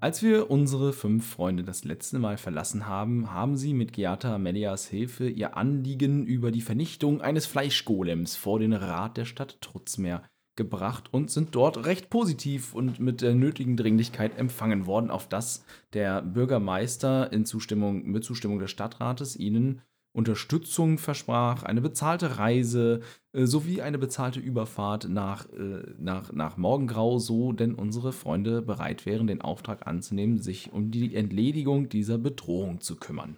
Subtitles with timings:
[0.00, 4.86] Als wir unsere fünf Freunde das letzte Mal verlassen haben, haben sie mit Giata Melias
[4.86, 10.22] Hilfe ihr Anliegen über die Vernichtung eines Fleischgolems vor den Rat der Stadt Trutzmeer
[10.54, 15.64] gebracht und sind dort recht positiv und mit der nötigen Dringlichkeit empfangen worden, auf das
[15.94, 19.82] der Bürgermeister in Zustimmung, mit Zustimmung des Stadtrates ihnen
[20.18, 23.00] Unterstützung versprach, eine bezahlte Reise
[23.32, 29.06] äh, sowie eine bezahlte Überfahrt nach, äh, nach, nach Morgengrau, so denn unsere Freunde bereit
[29.06, 33.36] wären, den Auftrag anzunehmen, sich um die Entledigung dieser Bedrohung zu kümmern.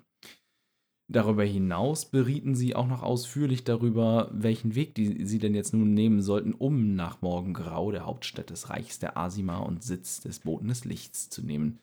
[1.12, 5.92] Darüber hinaus berieten sie auch noch ausführlich darüber, welchen Weg die, sie denn jetzt nun
[5.92, 10.68] nehmen sollten, um nach Morgengrau, der Hauptstadt des Reichs der Asima und Sitz des Boten
[10.68, 11.80] des Lichts, zu nehmen.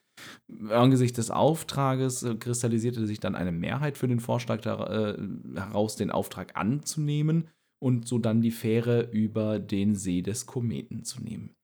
[0.70, 5.18] Angesichts des Auftrages äh, kristallisierte sich dann eine Mehrheit für den Vorschlag äh,
[5.56, 11.22] heraus, den Auftrag anzunehmen und so dann die Fähre über den See des Kometen zu
[11.22, 11.56] nehmen.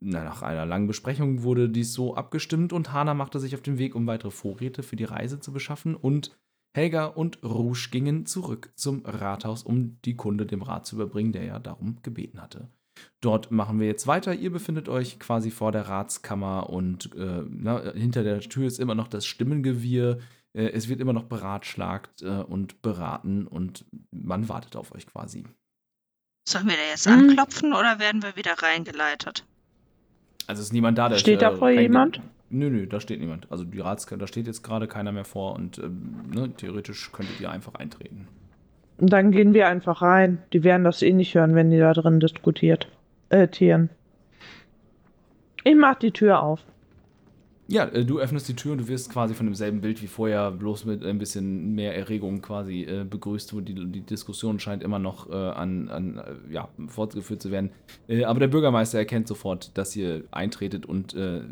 [0.00, 3.94] Nach einer langen Besprechung wurde dies so abgestimmt und Hana machte sich auf den Weg,
[3.94, 6.38] um weitere Vorräte für die Reise zu beschaffen und
[6.72, 11.44] Helga und Rouge gingen zurück zum Rathaus, um die Kunde dem Rat zu überbringen, der
[11.44, 12.70] ja darum gebeten hatte.
[13.20, 14.34] Dort machen wir jetzt weiter.
[14.34, 18.94] Ihr befindet euch quasi vor der Ratskammer und äh, na, hinter der Tür ist immer
[18.94, 20.18] noch das Stimmengewirr.
[20.52, 25.44] Äh, es wird immer noch beratschlagt äh, und beraten und man wartet auf euch quasi.
[26.48, 27.30] Sollen wir da jetzt mhm.
[27.30, 29.44] anklopfen oder werden wir wieder reingeleitet?
[30.46, 31.08] Also ist niemand da.
[31.08, 32.20] Der steht da vor jemand?
[32.48, 33.50] Nö, nö, da steht niemand.
[33.52, 37.40] Also die Ratskammer, da steht jetzt gerade keiner mehr vor und ähm, ne, theoretisch könntet
[37.40, 38.26] ihr einfach eintreten.
[39.00, 40.38] Dann gehen wir einfach rein.
[40.52, 42.88] Die werden das eh nicht hören, wenn die da drin diskutiert.
[43.30, 43.88] Äh, tieren.
[45.64, 46.60] Ich mach die Tür auf.
[47.68, 50.50] Ja, äh, du öffnest die Tür und du wirst quasi von demselben Bild wie vorher,
[50.50, 53.54] bloß mit ein bisschen mehr Erregung quasi äh, begrüßt.
[53.60, 57.70] Die, die Diskussion scheint immer noch äh, an, an äh, ja, fortgeführt zu werden.
[58.08, 61.42] Äh, aber der Bürgermeister erkennt sofort, dass ihr eintretet und äh,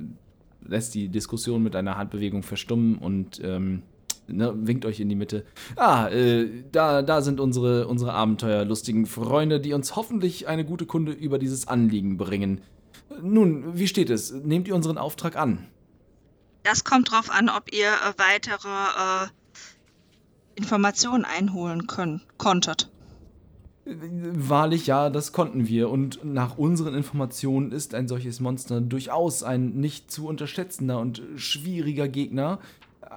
[0.66, 3.82] lässt die Diskussion mit einer Handbewegung verstummen und ähm,
[4.28, 5.44] ne, winkt euch in die Mitte.
[5.76, 11.12] Ah, äh, da, da sind unsere, unsere abenteuerlustigen Freunde, die uns hoffentlich eine gute Kunde
[11.12, 12.60] über dieses Anliegen bringen.
[13.22, 14.32] Nun, wie steht es?
[14.32, 15.66] Nehmt ihr unseren Auftrag an?
[16.62, 19.28] Das kommt drauf an, ob ihr äh, weitere äh,
[20.54, 22.90] Informationen einholen können, konntet.
[23.86, 25.88] Wahrlich ja, das konnten wir.
[25.88, 32.06] Und nach unseren Informationen ist ein solches Monster durchaus ein nicht zu unterschätzender und schwieriger
[32.06, 32.58] Gegner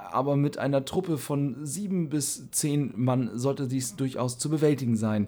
[0.09, 5.27] aber mit einer Truppe von sieben bis zehn Mann sollte dies durchaus zu bewältigen sein.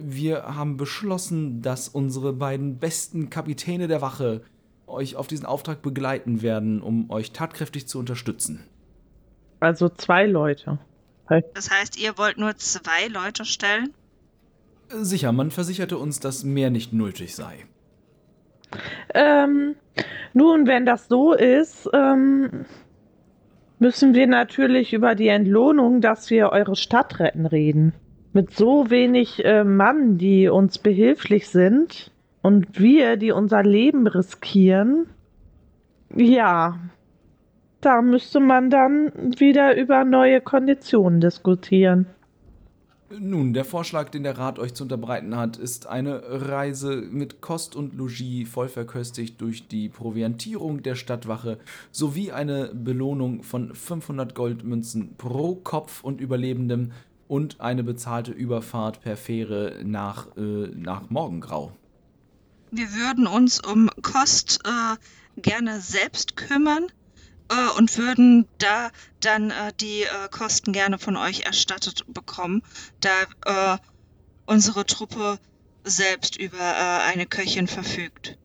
[0.00, 4.42] Wir haben beschlossen, dass unsere beiden besten Kapitäne der Wache
[4.86, 8.64] euch auf diesen Auftrag begleiten werden, um euch tatkräftig zu unterstützen.
[9.60, 10.78] Also zwei Leute.
[11.28, 13.92] Das heißt, ihr wollt nur zwei Leute stellen?
[14.88, 17.66] Sicher, man versicherte uns, dass mehr nicht nötig sei.
[19.14, 19.74] Ähm,
[20.32, 22.64] nun, wenn das so ist, ähm,
[23.78, 27.92] müssen wir natürlich über die Entlohnung, dass wir eure Stadt retten, reden.
[28.32, 32.10] Mit so wenig äh, Mann, die uns behilflich sind
[32.42, 35.06] und wir, die unser Leben riskieren,
[36.14, 36.78] ja,
[37.80, 42.06] da müsste man dann wieder über neue Konditionen diskutieren.
[43.10, 47.74] Nun, der Vorschlag, den der Rat euch zu unterbreiten hat, ist eine Reise mit Kost
[47.74, 51.58] und Logis voll verköstigt durch die Proviantierung der Stadtwache
[51.90, 56.92] sowie eine Belohnung von 500 Goldmünzen pro Kopf und Überlebendem
[57.28, 61.72] und eine bezahlte Überfahrt per Fähre nach, äh, nach Morgengrau.
[62.70, 66.88] Wir würden uns um Kost äh, gerne selbst kümmern
[67.50, 68.90] äh, und würden da
[69.20, 72.62] dann äh, die äh, Kosten gerne von euch erstattet bekommen,
[73.00, 73.78] da äh,
[74.46, 75.38] unsere Truppe
[75.84, 78.38] selbst über äh, eine Köchin verfügt.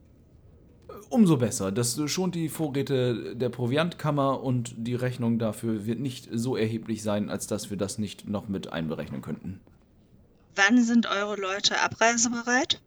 [1.10, 1.72] Umso besser.
[1.72, 7.30] Das schont die Vorräte der Proviantkammer und die Rechnung dafür wird nicht so erheblich sein,
[7.30, 9.60] als dass wir das nicht noch mit einberechnen könnten.
[10.56, 12.82] Wann sind eure Leute abreisebereit?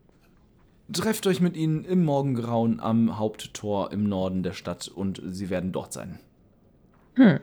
[0.92, 5.72] Trefft euch mit ihnen im Morgengrauen am Haupttor im Norden der Stadt und sie werden
[5.72, 6.20] dort sein.
[7.14, 7.40] Hm.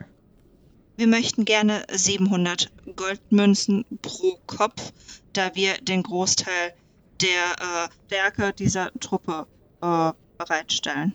[0.96, 4.92] Wir möchten gerne 700 Goldmünzen pro Kopf,
[5.32, 6.72] da wir den Großteil
[7.20, 9.46] der äh, Werke dieser Truppe
[9.82, 11.14] äh, bereitstellen.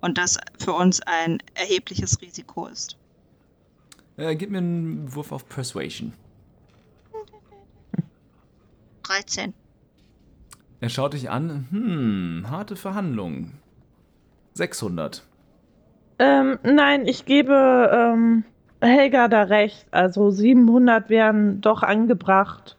[0.00, 2.96] und das für uns ein erhebliches Risiko ist.
[4.16, 6.12] Äh, gib mir einen Wurf auf Persuasion.
[9.02, 9.52] 13.
[10.80, 11.66] Er schaut dich an.
[11.70, 13.52] Hm, harte Verhandlungen.
[14.54, 15.22] 600.
[16.18, 18.44] Ähm, nein, ich gebe ähm,
[18.80, 19.86] Helga da recht.
[19.90, 22.76] Also 700 wären doch angebracht.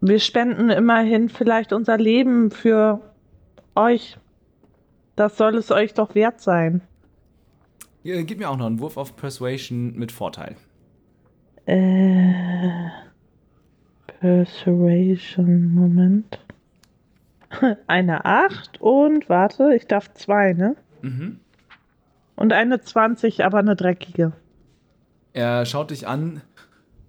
[0.00, 3.00] Wir spenden immerhin vielleicht unser Leben für
[3.74, 4.18] euch.
[5.16, 6.82] Das soll es euch doch wert sein.
[8.02, 10.56] Ja, gib mir auch noch einen Wurf auf Persuasion mit Vorteil.
[11.66, 12.90] Äh,
[14.20, 16.38] Persuasion, Moment.
[17.86, 20.76] Eine 8 und warte, ich darf zwei, ne?
[21.02, 21.40] Mhm.
[22.36, 24.32] Und eine 20, aber eine dreckige.
[25.32, 26.42] Er schaut dich an.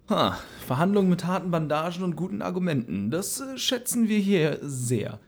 [0.10, 3.10] Ha, Verhandlungen mit harten Bandagen und guten Argumenten.
[3.10, 5.20] Das äh, schätzen wir hier sehr.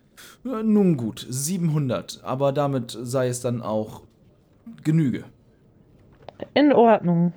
[0.46, 4.04] Äh, nun gut, 700, aber damit sei es dann auch
[4.84, 5.24] Genüge.
[6.54, 7.34] In Ordnung.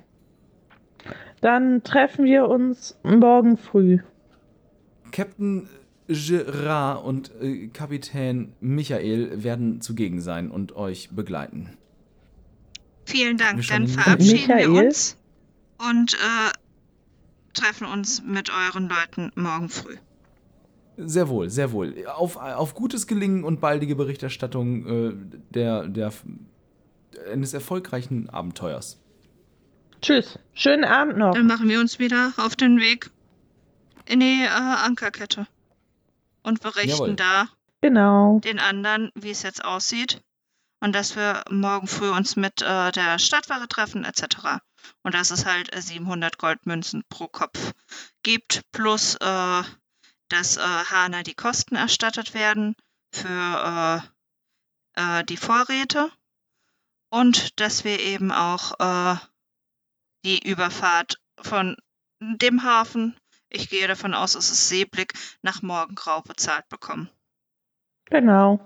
[1.41, 3.99] Dann treffen wir uns morgen früh.
[5.11, 5.67] Captain
[6.13, 11.69] Gerard und äh, Kapitän Michael werden zugegen sein und euch begleiten.
[13.05, 13.57] Vielen Dank.
[13.57, 14.85] Wir Dann verabschieden wir Michael?
[14.85, 15.17] uns
[15.89, 16.51] und äh,
[17.53, 19.97] treffen uns mit euren Leuten morgen früh.
[20.97, 22.05] Sehr wohl, sehr wohl.
[22.07, 25.13] Auf, auf gutes Gelingen und baldige Berichterstattung äh,
[25.49, 26.13] der, der,
[27.31, 28.99] eines erfolgreichen Abenteuers.
[30.01, 30.37] Tschüss.
[30.53, 31.33] Schönen Abend noch.
[31.33, 33.09] Dann machen wir uns wieder auf den Weg
[34.07, 35.47] in die äh, Ankerkette
[36.43, 37.15] und berichten Jawohl.
[37.15, 37.47] da
[37.81, 38.39] Genau.
[38.39, 40.21] den anderen, wie es jetzt aussieht
[40.81, 44.59] und dass wir morgen früh uns mit äh, der Stadtwache treffen etc.
[45.03, 47.73] Und dass es halt äh, 700 Goldmünzen pro Kopf
[48.23, 49.63] gibt, plus äh,
[50.29, 52.75] dass äh, Hana die Kosten erstattet werden
[53.13, 54.03] für
[54.95, 56.11] äh, äh, die Vorräte
[57.09, 59.15] und dass wir eben auch äh,
[60.23, 61.77] die Überfahrt von
[62.19, 63.17] dem Hafen,
[63.51, 67.09] ich gehe davon aus, es ist Seeblick, nach Morgengrau bezahlt bekommen.
[68.05, 68.59] Genau.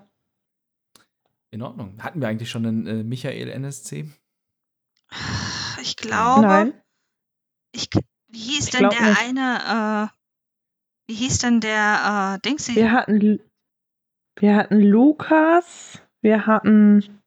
[1.51, 2.01] In Ordnung.
[2.01, 4.09] Hatten wir eigentlich schon einen äh, Michael NSC?
[5.81, 6.81] Ich glaube, Nein.
[7.71, 7.89] ich,
[8.27, 9.21] wie hieß Ich denn der nicht.
[9.21, 10.15] eine, äh,
[11.07, 12.75] wie hieß denn der, äh, Dingsy?
[12.75, 13.39] Wir hatten,
[14.37, 17.21] wir hatten Lukas, wir hatten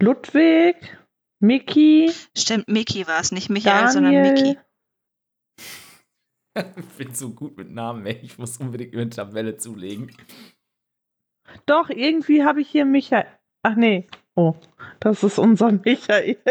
[0.00, 0.98] Ludwig,
[1.40, 4.32] Mickey, Stimmt, Mickey war es, nicht Michael, sondern Daniel.
[4.32, 4.58] Mickey.
[6.56, 8.18] Ich bin so gut mit Namen, ey.
[8.22, 10.10] Ich muss unbedingt eine Tabelle zulegen.
[11.66, 13.26] Doch, irgendwie habe ich hier Michael.
[13.62, 14.06] Ach nee.
[14.34, 14.54] Oh,
[15.00, 16.36] das ist unser Michael.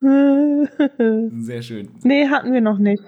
[1.44, 1.90] Sehr schön.
[2.02, 3.02] nee, hatten wir noch nicht.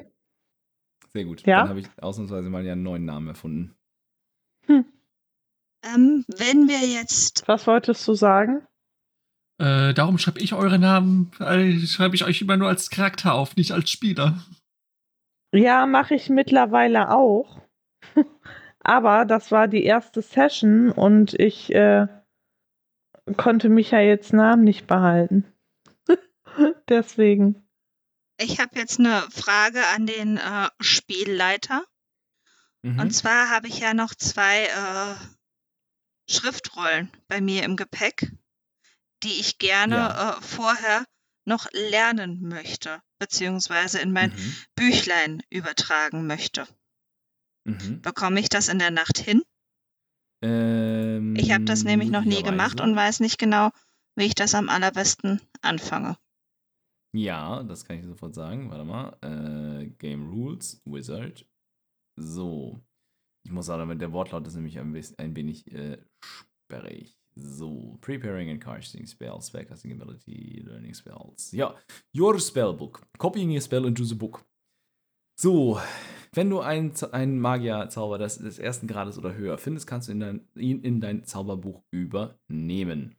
[1.13, 1.47] Sehr gut.
[1.47, 1.61] Ja?
[1.61, 3.75] Dann habe ich ausnahmsweise mal ja einen neuen Namen erfunden.
[4.69, 8.67] Ähm, wenn wir jetzt, Was wolltest du sagen?
[9.59, 13.57] Äh, darum schreibe ich eure Namen, äh, schreibe ich euch immer nur als Charakter auf,
[13.57, 14.43] nicht als Spieler.
[15.53, 17.61] Ja, mache ich mittlerweile auch.
[18.81, 22.07] Aber das war die erste Session und ich äh,
[23.37, 25.45] konnte Michaels Namen nicht behalten.
[26.89, 27.67] Deswegen.
[28.39, 31.85] ich habe jetzt eine Frage an den äh, Spielleiter.
[32.83, 32.99] Mhm.
[32.99, 35.15] Und zwar habe ich ja noch zwei äh,
[36.29, 38.33] Schriftrollen bei mir im Gepäck,
[39.25, 40.39] die ich gerne Ja.
[40.39, 41.05] äh, vorher
[41.47, 44.55] noch lernen möchte, beziehungsweise in mein Mhm.
[44.77, 46.67] Büchlein übertragen möchte.
[47.67, 48.01] Mhm.
[48.03, 49.43] Bekomme ich das in der Nacht hin?
[50.43, 53.71] Ähm, Ich habe das nämlich noch nie gemacht und weiß nicht genau,
[54.17, 56.17] wie ich das am allerbesten anfange.
[57.17, 58.71] Ja, das kann ich sofort sagen.
[58.71, 59.17] Warte mal.
[59.23, 61.47] Äh, Game Rules, Wizard.
[62.17, 62.81] So.
[63.47, 64.95] Ich muss sagen, der Wortlaut ist nämlich ein
[65.37, 67.17] wenig äh, sperrig.
[67.37, 67.99] So.
[68.01, 71.53] Preparing and casting spells, spellcasting ability, learning spells.
[71.53, 71.75] Ja.
[72.17, 73.03] Your spellbook.
[73.19, 74.45] Copying your spell into the book.
[75.37, 75.81] So.
[76.33, 80.21] Wenn du einen, einen Magier-Zauber des, des ersten Grades oder höher findest, kannst du in
[80.21, 83.17] dein, ihn in dein Zauberbuch übernehmen.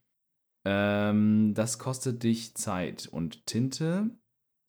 [0.66, 4.10] Ähm, das kostet dich Zeit und Tinte.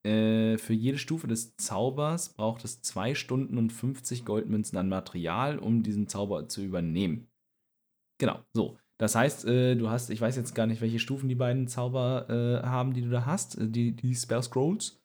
[0.06, 5.58] Äh, für jede Stufe des Zaubers braucht es 2 Stunden und 50 Goldmünzen an Material,
[5.58, 7.28] um diesen Zauber zu übernehmen.
[8.18, 8.78] Genau, so.
[8.98, 12.28] Das heißt, äh, du hast, ich weiß jetzt gar nicht, welche Stufen die beiden Zauber
[12.30, 15.02] äh, haben, die du da hast, äh, die, die Spell Scrolls.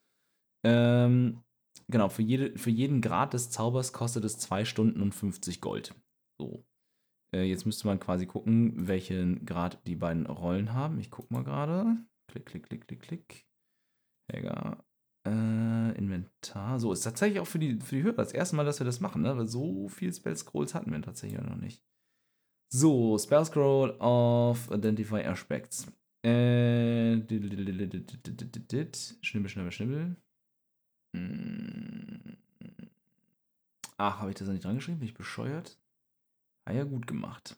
[0.65, 1.43] Ähm,
[1.89, 5.93] genau, für, jede, für jeden Grad des Zaubers kostet es 2 Stunden und 50 Gold.
[6.39, 6.65] So.
[7.35, 10.99] Äh, jetzt müsste man quasi gucken, welchen Grad die beiden Rollen haben.
[10.99, 11.97] Ich guck mal gerade.
[12.29, 13.47] Klick, klick, klick, klick, klick.
[14.31, 14.83] Helga.
[15.27, 16.79] Äh, Inventar.
[16.79, 19.01] So, ist tatsächlich auch für die, für die Hörer das erste Mal, dass wir das
[19.01, 19.37] machen, ne?
[19.37, 21.83] Weil so viel Spell Scrolls hatten wir tatsächlich noch nicht.
[22.73, 25.87] So, Spell Scroll of Identify Aspects.
[26.23, 27.17] Äh,
[29.21, 30.15] schnibbel, schnibbel, schnibbel.
[31.15, 32.37] Hm.
[33.97, 34.99] Ach, habe ich das da nicht dran geschrieben?
[34.99, 35.77] Bin ich bescheuert?
[36.65, 37.57] Ah ja, gut gemacht.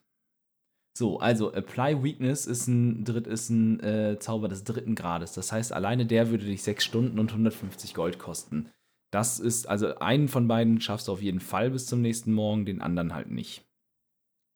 [0.96, 5.32] So, also Apply Weakness ist ein, Dritt, ist ein äh, Zauber des dritten Grades.
[5.32, 8.70] Das heißt, alleine der würde dich 6 Stunden und 150 Gold kosten.
[9.12, 12.64] Das ist, also einen von beiden schaffst du auf jeden Fall bis zum nächsten Morgen,
[12.66, 13.64] den anderen halt nicht.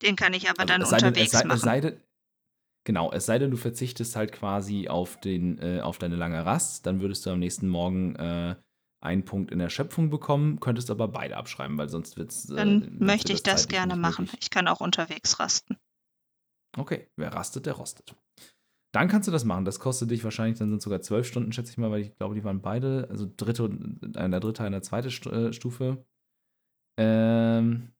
[0.02, 1.56] Den kann ich aber Also dann denn- unterwegs es sei, machen.
[1.56, 2.00] Es sei denn,
[2.84, 6.86] genau, es sei denn, du verzichtest halt quasi auf, den, äh, auf deine lange Rast,
[6.86, 8.56] dann würdest du am nächsten Morgen äh,
[9.00, 12.46] einen Punkt in der Schöpfung bekommen, könntest aber beide abschreiben, weil sonst wird es.
[12.46, 14.28] dann möchte ich das gerne machen.
[14.40, 15.76] Ich kann auch unterwegs rasten.
[16.76, 18.14] Okay, wer rastet, der rostet.
[18.92, 19.64] Dann kannst du das machen.
[19.64, 22.34] Das kostet dich wahrscheinlich, dann sind sogar zwölf Stunden, schätze ich mal, weil ich glaube,
[22.34, 26.04] die waren beide, also dritte, und- eine dritte, eine zweite äh, Stufe.
[26.98, 27.92] Ähm,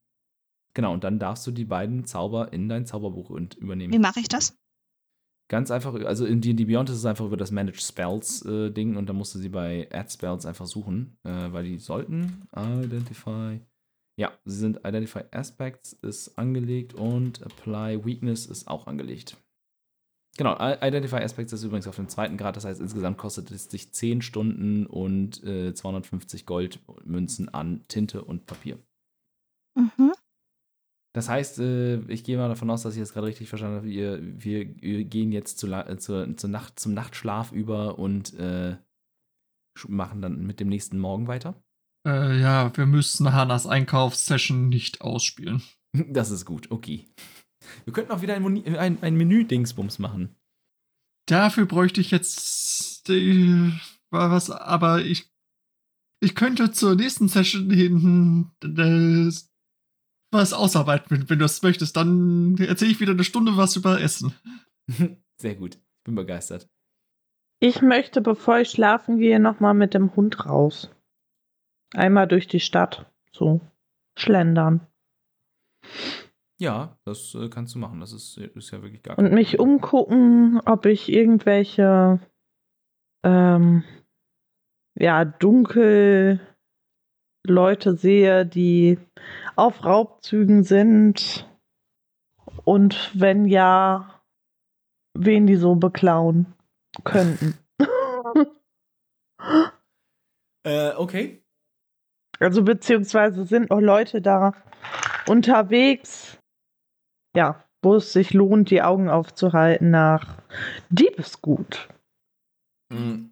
[0.75, 3.93] genau, und dann darfst du die beiden Zauber in dein Zauberbuch und übernehmen.
[3.93, 4.57] Wie mache ich das?
[5.51, 8.97] Ganz einfach, also in D&D Beyond ist es einfach über das Manage Spells äh, Ding
[8.97, 13.61] und da musst du sie bei Add Spells einfach suchen, äh, weil die sollten Identify,
[14.19, 19.39] ja, sie sind Identify Aspects ist angelegt und Apply Weakness ist auch angelegt.
[20.37, 23.91] Genau, Identify Aspects ist übrigens auf dem zweiten Grad, das heißt insgesamt kostet es dich
[23.93, 28.79] 10 Stunden und äh, 250 Goldmünzen an Tinte und Papier.
[31.15, 33.89] Das heißt, äh, ich gehe mal davon aus, dass ich das gerade richtig verstanden habe.
[33.89, 38.77] Wir, wir, wir gehen jetzt zu, zur, zur Nacht, zum Nachtschlaf über und äh,
[39.87, 41.63] machen dann mit dem nächsten Morgen weiter.
[42.07, 45.63] Äh, ja, wir müssen Hannas Einkaufssession nicht ausspielen.
[46.11, 47.07] Das ist gut, okay.
[47.85, 50.37] Wir könnten auch wieder ein, ein, ein Menü-Dingsbums machen.
[51.27, 53.73] Dafür bräuchte ich jetzt äh,
[54.11, 55.33] was, aber ich
[56.21, 58.51] ich könnte zur nächsten Session hin
[60.31, 61.97] was ausarbeiten, wenn, du das möchtest.
[61.97, 64.35] Dann erzähle ich wieder eine Stunde was über Essen.
[65.41, 66.69] Sehr gut, ich bin begeistert.
[67.61, 70.91] Ich möchte, bevor ich schlafen gehe, nochmal mit dem Hund raus.
[71.95, 73.11] Einmal durch die Stadt.
[73.33, 73.61] So.
[74.17, 74.87] Schlendern.
[76.61, 78.01] Ja, das äh, kannst du machen.
[78.01, 79.75] Das ist, ist ja wirklich gar Und mich Problem.
[79.75, 82.21] umgucken, ob ich irgendwelche,
[83.23, 83.85] ähm,
[84.95, 86.41] ja, dunkel
[87.51, 88.99] Leute sehe, die
[89.57, 91.49] auf Raubzügen sind.
[92.65, 94.21] Und wenn ja,
[95.15, 96.47] wen die so beklauen
[97.05, 97.55] könnten.
[100.65, 101.43] Äh, okay.
[102.41, 104.53] Also beziehungsweise sind noch Leute da
[105.27, 106.39] unterwegs,
[107.35, 110.37] ja, wo es sich lohnt, die Augen aufzuhalten nach
[110.91, 111.89] Diebesgut.
[112.91, 113.28] Mm.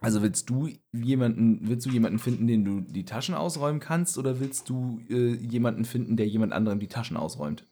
[0.00, 4.40] Also willst du jemanden, willst du jemanden finden, den du die Taschen ausräumen kannst, oder
[4.40, 7.64] willst du äh, jemanden finden, der jemand anderem die Taschen ausräumt?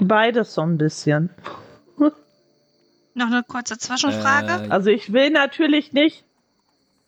[0.00, 1.30] Beides so ein bisschen.
[3.14, 4.66] Noch eine kurze Zwischenfrage.
[4.66, 6.24] Äh, Also ich will natürlich nicht.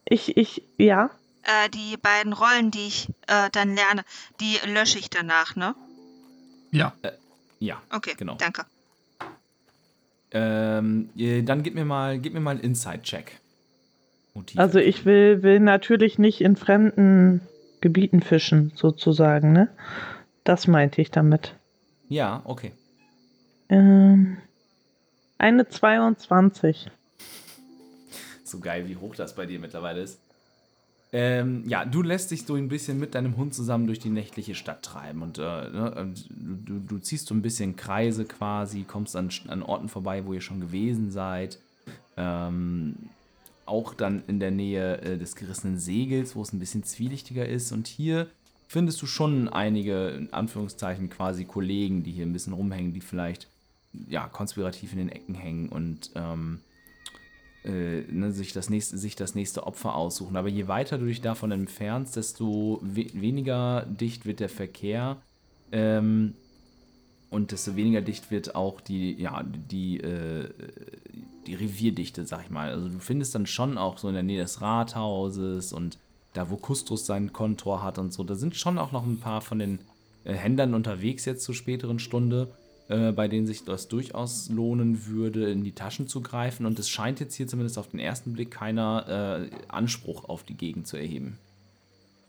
[0.04, 1.10] Ich, ich, ja.
[1.42, 4.02] Äh, die beiden Rollen, die ich äh, dann lerne,
[4.40, 5.74] die lösche ich danach, ne?
[6.72, 6.92] Ja.
[7.60, 8.34] ja, Okay, Genau.
[8.36, 8.64] danke.
[10.32, 13.40] ähm, äh, dann gib mir mal, gib mir mal einen Inside-Check.
[14.34, 14.58] Motiv.
[14.58, 17.40] Also ich will, will natürlich nicht in fremden
[17.80, 19.68] Gebieten fischen, sozusagen, ne?
[20.44, 21.54] Das meinte ich damit.
[22.08, 22.72] Ja, okay.
[23.68, 24.38] Ähm,
[25.38, 26.90] eine 22.
[28.44, 30.20] So geil, wie hoch das bei dir mittlerweile ist.
[31.12, 34.54] Ähm, ja, du lässt dich so ein bisschen mit deinem Hund zusammen durch die nächtliche
[34.54, 39.28] Stadt treiben und, äh, ne, du, du ziehst so ein bisschen Kreise quasi, kommst an,
[39.48, 41.58] an Orten vorbei, wo ihr schon gewesen seid.
[42.16, 42.94] Ähm,
[43.70, 47.72] auch dann in der Nähe äh, des gerissenen Segels, wo es ein bisschen zwielichtiger ist.
[47.72, 48.28] Und hier
[48.68, 53.48] findest du schon einige, in Anführungszeichen, quasi Kollegen, die hier ein bisschen rumhängen, die vielleicht
[54.08, 56.60] ja, konspirativ in den Ecken hängen und ähm,
[57.64, 60.36] äh, ne, sich, das nächste, sich das nächste Opfer aussuchen.
[60.36, 65.16] Aber je weiter du dich davon entfernst, desto we weniger dicht wird der Verkehr
[65.72, 66.34] ähm,
[67.28, 70.48] und desto weniger dicht wird auch die, ja, die, äh,
[71.46, 72.70] die Revierdichte, sag ich mal.
[72.70, 75.98] Also du findest dann schon auch so in der Nähe des Rathauses und
[76.32, 79.40] da, wo Kustus seinen Kontor hat und so, da sind schon auch noch ein paar
[79.40, 79.80] von den
[80.24, 82.48] äh, Händlern unterwegs jetzt zur späteren Stunde,
[82.88, 86.66] äh, bei denen sich das durchaus lohnen würde, in die Taschen zu greifen.
[86.66, 90.56] Und es scheint jetzt hier zumindest auf den ersten Blick keiner äh, Anspruch auf die
[90.56, 91.38] Gegend zu erheben.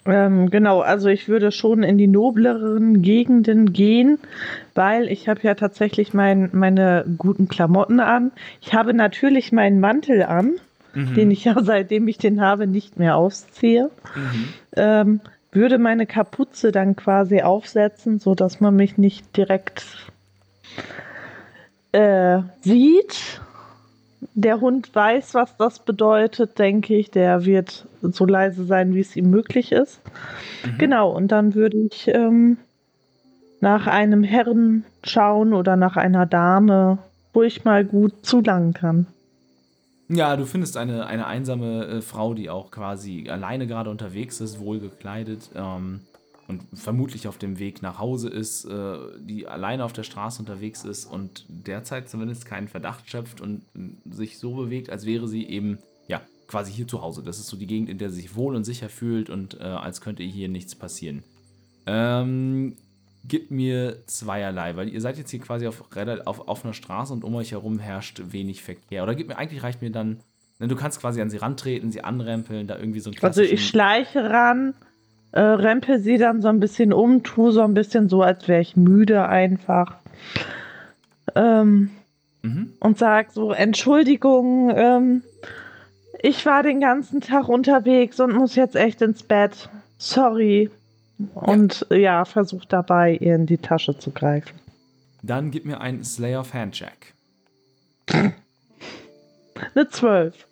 [0.06, 4.18] Ähm, genau, also ich würde schon in die nobleren Gegenden gehen,
[4.74, 8.32] weil ich habe ja tatsächlich mein, meine guten Klamotten an.
[8.62, 10.54] Ich habe natürlich meinen Mantel an,
[10.94, 11.14] Mhm.
[11.14, 13.90] den ich ja seitdem ich den habe nicht mehr ausziehe.
[14.16, 14.54] Mhm.
[14.76, 19.86] Ähm, würde meine Kapuze dann quasi aufsetzen, sodass man mich nicht direkt
[21.92, 23.42] äh, sieht.
[24.34, 27.12] Der Hund weiß, was das bedeutet, denke ich.
[27.12, 30.02] Der wird so leise sein, wie es ihm möglich ist.
[30.66, 30.78] Mhm.
[30.78, 32.58] Genau, und dann würde ich ähm,
[33.62, 36.98] nach einem Herren schauen oder nach einer Dame,
[37.34, 39.08] wo ich mal gut zulangen kann.
[40.14, 44.60] Ja, du findest eine, eine einsame äh, Frau, die auch quasi alleine gerade unterwegs ist,
[44.60, 46.02] wohl gekleidet ähm,
[46.50, 50.84] und vermutlich auf dem Weg nach Hause ist, äh, die alleine auf der Straße unterwegs
[50.84, 55.46] ist und derzeit zumindest keinen Verdacht schöpft und äh, sich so bewegt, als wäre sie
[55.46, 55.78] eben,
[56.10, 56.20] ja,
[56.52, 57.24] quasi hier zu Hause.
[57.24, 59.64] Das ist so die Gegend, in der sie sich wohl und sicher fühlt und äh,
[59.64, 61.24] als könnte hier nichts passieren.
[61.88, 62.76] Ähm,
[63.28, 67.24] gib mir zweierlei, weil ihr seid jetzt hier quasi auf, rela- auf offener Straße und
[67.24, 69.04] um euch herum herrscht wenig Verkehr.
[69.04, 70.20] Oder gib mir, eigentlich reicht mir dann,
[70.60, 73.68] ne, du kannst quasi an sie rantreten, sie anrempeln, da irgendwie so ein Also ich
[73.68, 74.74] schleiche ran,
[75.32, 78.62] äh, rempel sie dann so ein bisschen um, tu so ein bisschen so, als wäre
[78.62, 79.96] ich müde einfach.
[81.36, 81.92] Ähm,
[82.44, 82.74] Mhm.
[82.80, 85.22] und sag so, Entschuldigung, ähm,
[86.24, 89.70] ich war den ganzen Tag unterwegs und muss jetzt echt ins Bett.
[89.98, 90.70] Sorry.
[91.34, 94.60] Und ja, versuch dabei, ihr in die Tasche zu greifen.
[95.22, 97.14] Dann gib mir einen Slay of Hand Check.
[99.76, 100.48] Eine 12.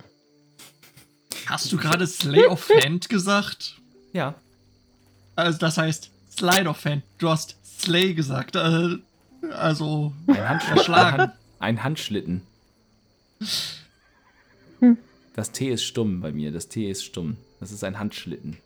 [1.47, 3.79] Hast du gerade Slay of Hand gesagt?
[4.13, 4.35] Ja.
[5.35, 7.01] Also das heißt Slide of Hand.
[7.17, 8.55] Du hast Slay gesagt.
[8.55, 8.97] Äh,
[9.51, 11.13] also Ein, Handsch Erschlagen.
[11.15, 12.41] ein, Hand ein Handschlitten.
[14.79, 14.97] Hm.
[15.35, 16.51] Das T ist stumm bei mir.
[16.51, 17.37] Das T ist stumm.
[17.59, 18.57] Das ist ein Handschlitten.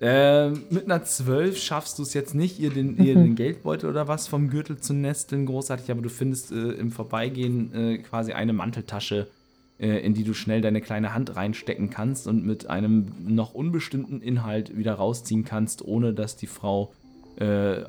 [0.00, 4.08] Ähm, mit einer 12 schaffst du es jetzt nicht, ihr den, ihr den Geldbeutel oder
[4.08, 8.52] was vom Gürtel zu nesteln, großartig, aber du findest äh, im Vorbeigehen äh, quasi eine
[8.52, 9.28] Manteltasche,
[9.78, 14.20] äh, in die du schnell deine kleine Hand reinstecken kannst und mit einem noch unbestimmten
[14.20, 16.92] Inhalt wieder rausziehen kannst, ohne dass die Frau
[17.36, 17.82] äh,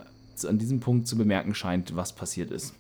[0.47, 2.75] an diesem Punkt zu bemerken scheint, was passiert ist.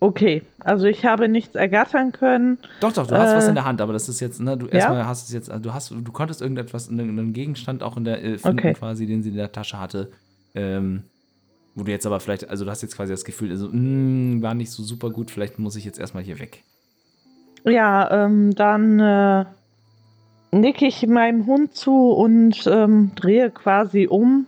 [0.00, 2.58] Okay, also ich habe nichts ergattern können.
[2.80, 4.66] Doch, doch, du hast Äh, was in der Hand, aber das ist jetzt, ne, du
[4.66, 4.72] ja?
[4.72, 8.38] erstmal hast es jetzt, du hast, du konntest irgendetwas, einen, Gegenstand auch in der äh,
[8.38, 8.72] finden, Okay.
[8.74, 10.10] quasi, den sie in der Tasche hatte.
[10.54, 11.04] Ähm,
[11.74, 14.54] wo du jetzt aber vielleicht, also du hast jetzt quasi das Gefühl, also, mh, war
[14.54, 16.62] nicht so super gut, vielleicht muss ich jetzt erstmal hier weg.
[17.64, 19.44] Ja, ähm, dann äh,
[20.52, 24.46] nicke ich meinem Hund zu und ähm, drehe quasi um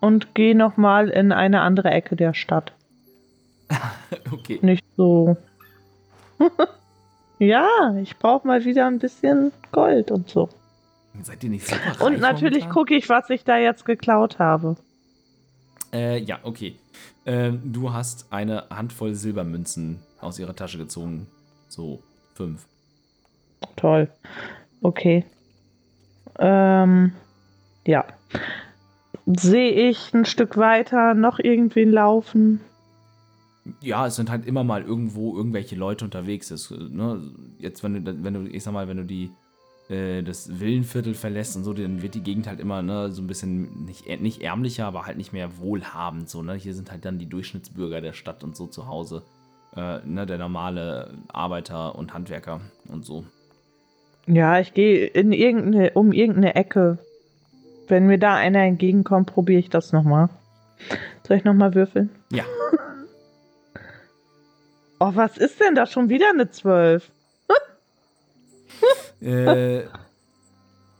[0.00, 2.72] und gehe nochmal in eine andere Ecke der Stadt.
[4.32, 4.58] okay.
[4.62, 5.36] Nicht so.
[7.38, 10.48] ja, ich brauche mal wieder ein bisschen Gold und so.
[11.22, 14.76] Seid ihr nicht super Und natürlich gucke ich, was ich da jetzt geklaut habe.
[15.92, 16.76] Äh, ja, okay.
[17.24, 21.26] Ähm, du hast eine Handvoll Silbermünzen aus ihrer Tasche gezogen.
[21.68, 22.02] So,
[22.34, 22.66] fünf.
[23.76, 24.08] Toll.
[24.82, 25.24] Okay.
[26.38, 27.12] Ähm,
[27.86, 28.04] ja.
[29.26, 32.60] Sehe ich ein Stück weiter noch irgendwen laufen?
[33.80, 36.48] Ja, es sind halt immer mal irgendwo irgendwelche Leute unterwegs.
[36.48, 37.20] Das, äh, ne,
[37.58, 39.30] jetzt, wenn du, wenn du, ich sag mal, wenn du die,
[39.88, 43.26] äh, das Villenviertel verlässt und so, dann wird die Gegend halt immer ne, so ein
[43.26, 46.28] bisschen nicht, ä- nicht ärmlicher, aber halt nicht mehr wohlhabend.
[46.28, 46.54] So, ne?
[46.54, 49.22] Hier sind halt dann die Durchschnittsbürger der Stadt und so zu Hause.
[49.76, 53.24] Äh, ne, der normale Arbeiter und Handwerker und so.
[54.26, 56.98] Ja, ich gehe in irgendeine, um irgendeine Ecke.
[57.88, 60.28] Wenn mir da einer entgegenkommt, probiere ich das nochmal.
[61.26, 62.10] Soll ich nochmal würfeln?
[62.32, 62.44] Ja.
[64.98, 67.10] Oh, was ist denn da schon wieder eine 12?
[69.20, 69.82] äh,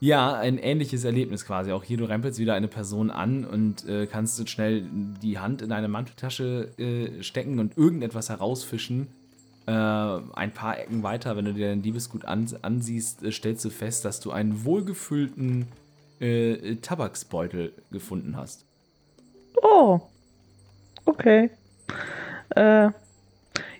[0.00, 1.72] ja, ein ähnliches Erlebnis quasi.
[1.72, 4.84] Auch hier, du rempelst wieder eine Person an und äh, kannst schnell
[5.22, 9.08] die Hand in deine Manteltasche äh, stecken und irgendetwas herausfischen.
[9.66, 13.70] Äh, ein paar Ecken weiter, wenn du dir dein Liebesgut an, ansiehst, äh, stellst du
[13.70, 15.66] fest, dass du einen wohlgefüllten
[16.20, 18.66] äh, Tabaksbeutel gefunden hast.
[19.62, 20.00] Oh.
[21.06, 21.50] Okay.
[22.50, 22.90] Äh,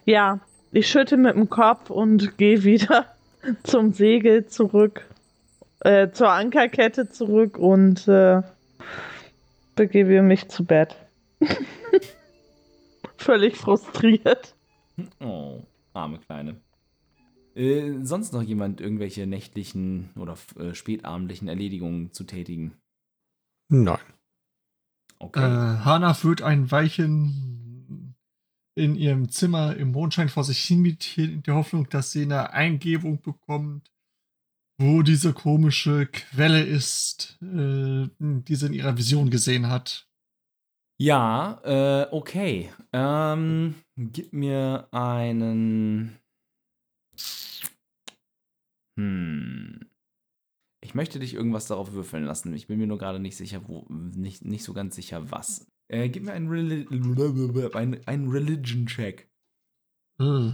[0.07, 0.41] ja,
[0.73, 3.07] ich schütte mit dem Kopf und gehe wieder
[3.65, 5.07] zum Segel zurück.
[5.81, 8.43] Äh, zur Ankerkette zurück und äh,
[9.75, 10.97] begebe mich zu Bett.
[13.19, 14.55] Völlig frustriert.
[15.21, 16.57] Oh, arme Kleine.
[17.55, 22.75] Äh, sonst noch jemand irgendwelche nächtlichen oder äh, spätabendlichen Erledigungen zu tätigen?
[23.69, 23.99] Nein.
[25.19, 25.41] Okay.
[25.41, 27.56] Äh, Hana führt ein Weilchen
[28.77, 32.53] in ihrem Zimmer im Mondschein vor sich hin mit in der Hoffnung, dass sie eine
[32.53, 33.91] Eingebung bekommt,
[34.79, 40.07] wo diese komische Quelle ist, äh, die sie in ihrer Vision gesehen hat.
[40.99, 42.71] Ja, äh, okay.
[42.93, 46.19] Ähm, gib mir einen.
[48.99, 49.91] Hm.
[50.83, 52.55] Ich möchte dich irgendwas darauf würfeln lassen.
[52.55, 55.67] Ich bin mir nur gerade nicht sicher, wo, nicht, nicht so ganz sicher, was.
[55.89, 56.87] Äh, gib mir einen, Reli
[57.75, 59.31] ein, einen Religion-Check.
[60.19, 60.53] Äh,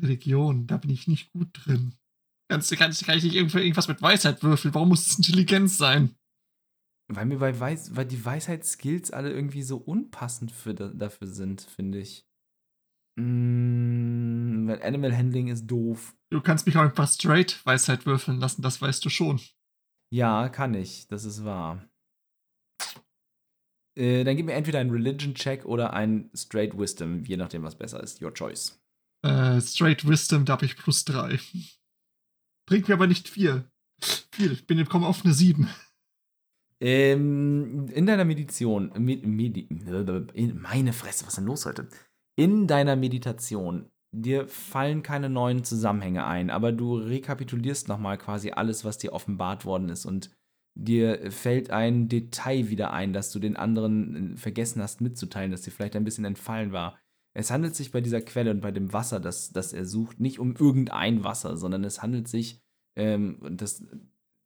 [0.00, 1.94] Religion, da bin ich nicht gut drin.
[2.48, 4.74] Kannst, kannst, kann ich nicht irgendwas mit Weisheit würfeln?
[4.74, 6.14] Warum muss es Intelligenz sein?
[7.08, 11.62] Weil mir bei Weis weil die Weisheitsskills alle irgendwie so unpassend für da, dafür sind,
[11.62, 12.26] finde ich.
[13.16, 16.16] Mm, weil Animal Handling ist doof.
[16.30, 19.40] Du kannst mich auch einfach straight Weisheit würfeln lassen, das weißt du schon.
[20.12, 21.86] Ja, kann ich, das ist wahr.
[23.96, 28.02] Äh, dann gib mir entweder einen Religion-Check oder einen Straight Wisdom, je nachdem, was besser
[28.02, 28.20] ist.
[28.22, 28.80] Your choice.
[29.24, 31.38] Äh, straight Wisdom, da habe ich plus drei.
[32.66, 33.64] Bringt mir aber nicht viel.
[34.32, 35.68] Viel, ich bin komme auf eine sieben.
[36.80, 39.68] Ähm, in deiner Meditation, Medi Medi
[40.52, 41.88] meine Fresse, was ist denn los heute?
[42.36, 48.84] In deiner Meditation, dir fallen keine neuen Zusammenhänge ein, aber du rekapitulierst nochmal quasi alles,
[48.84, 50.30] was dir offenbart worden ist und
[50.74, 55.62] dir fällt ein Detail wieder ein, das du den anderen äh, vergessen hast mitzuteilen, das
[55.62, 56.98] dir vielleicht ein bisschen entfallen war.
[57.32, 60.38] Es handelt sich bei dieser Quelle und bei dem Wasser, das, das er sucht, nicht
[60.38, 62.60] um irgendein Wasser, sondern es handelt sich,
[62.96, 63.84] ähm, das,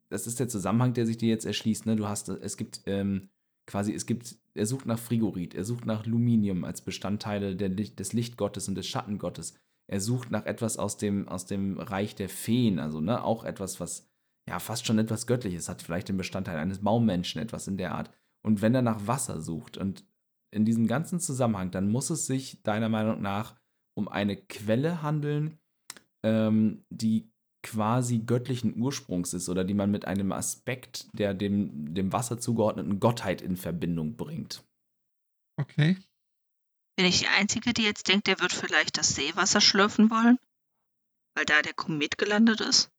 [0.09, 1.85] das ist der Zusammenhang, der sich dir jetzt erschließt.
[1.85, 1.95] Ne?
[1.95, 3.29] Du hast, es gibt ähm,
[3.67, 8.13] quasi, es gibt, er sucht nach Frigorit, er sucht nach Luminium als Bestandteile der, des
[8.13, 9.53] Lichtgottes und des Schattengottes.
[9.87, 13.79] Er sucht nach etwas aus dem, aus dem Reich der Feen, also ne, auch etwas,
[13.79, 14.08] was
[14.49, 18.11] ja fast schon etwas Göttliches hat, vielleicht den Bestandteil eines Baummenschen, etwas in der Art.
[18.41, 20.05] Und wenn er nach Wasser sucht und
[20.51, 23.55] in diesem ganzen Zusammenhang, dann muss es sich deiner Meinung nach
[23.93, 25.59] um eine Quelle handeln,
[26.23, 27.31] ähm, die
[27.61, 32.99] quasi göttlichen Ursprungs ist oder die man mit einem Aspekt der dem, dem Wasser zugeordneten
[32.99, 34.63] Gottheit in Verbindung bringt.
[35.57, 35.97] Okay.
[36.95, 40.39] Bin ich die Einzige, die jetzt denkt, der wird vielleicht das Seewasser schlürfen wollen?
[41.35, 42.91] Weil da der Komet gelandet ist?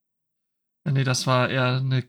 [0.90, 2.04] Nee, das war eher eine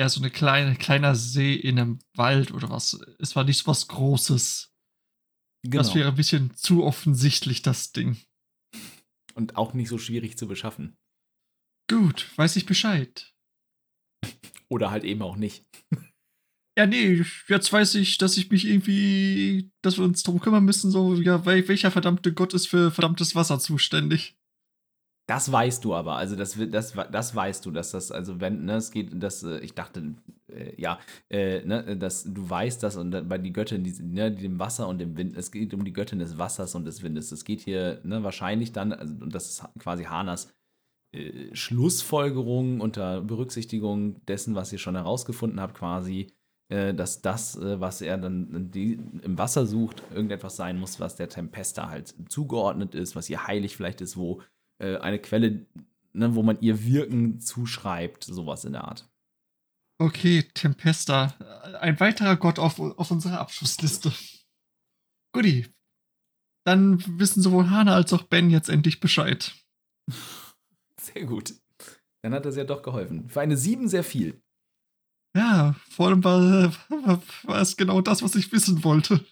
[0.00, 2.98] eher so eine kleine, kleiner See in einem Wald oder was.
[3.18, 4.74] Es war nicht so was Großes.
[5.62, 5.82] Genau.
[5.82, 8.16] Das wäre ein bisschen zu offensichtlich, das Ding.
[9.34, 10.96] Und auch nicht so schwierig zu beschaffen.
[11.88, 13.34] Gut, weiß ich Bescheid.
[14.68, 15.66] Oder halt eben auch nicht.
[16.78, 20.90] Ja, nee, jetzt weiß ich, dass ich mich irgendwie, dass wir uns darum kümmern müssen,
[20.90, 24.39] so, ja, welcher verdammte Gott ist für verdammtes Wasser zuständig?
[25.30, 28.74] Das weißt du aber, also das, das, das weißt du, dass das, also wenn, ne,
[28.74, 30.16] es geht, das, äh, ich dachte,
[30.48, 34.58] äh, ja, äh, ne, dass du weißt das und bei die Göttin, die, ne, dem
[34.58, 37.30] Wasser und dem Wind, es geht um die Göttin des Wassers und des Windes.
[37.30, 40.52] Es geht hier, ne, wahrscheinlich dann, also, und das ist quasi Hanas
[41.12, 46.32] äh, Schlussfolgerung unter Berücksichtigung dessen, was ihr schon herausgefunden habt, quasi,
[46.70, 51.28] äh, dass das, äh, was er dann im Wasser sucht, irgendetwas sein muss, was der
[51.28, 54.40] Tempesta halt zugeordnet ist, was ihr heilig vielleicht ist, wo
[54.80, 55.66] äh, eine Quelle,
[56.12, 59.08] ne, wo man ihr Wirken zuschreibt, sowas in der Art.
[59.98, 61.34] Okay, Tempesta,
[61.80, 64.12] ein weiterer Gott auf, auf unserer Abschlussliste.
[65.32, 65.66] Guti.
[66.64, 69.54] Dann wissen sowohl Hana als auch Ben jetzt endlich Bescheid.
[71.00, 71.54] Sehr gut.
[72.22, 73.28] Dann hat das ja doch geholfen.
[73.28, 74.42] Für eine 7 sehr viel.
[75.34, 76.72] Ja, vor allem war,
[77.44, 79.24] war es genau das, was ich wissen wollte.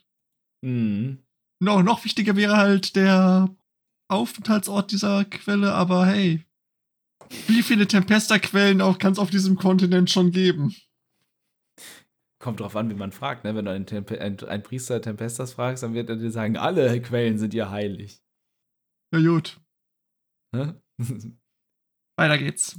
[0.63, 1.23] Mhm.
[1.61, 3.55] No, noch wichtiger wäre halt der
[4.09, 6.45] Aufenthaltsort dieser Quelle, aber hey,
[7.47, 10.75] wie viele Tempesta-Quellen auch kann es auf diesem Kontinent schon geben?
[12.41, 13.45] Kommt drauf an, wie man fragt.
[13.45, 13.55] Ne?
[13.55, 17.01] Wenn du einen, Tempe einen, einen Priester Tempestas fragst, dann wird er dir sagen, alle
[17.03, 18.23] Quellen sind ja heilig.
[19.13, 19.61] Ja, gut.
[22.17, 22.79] Weiter geht's.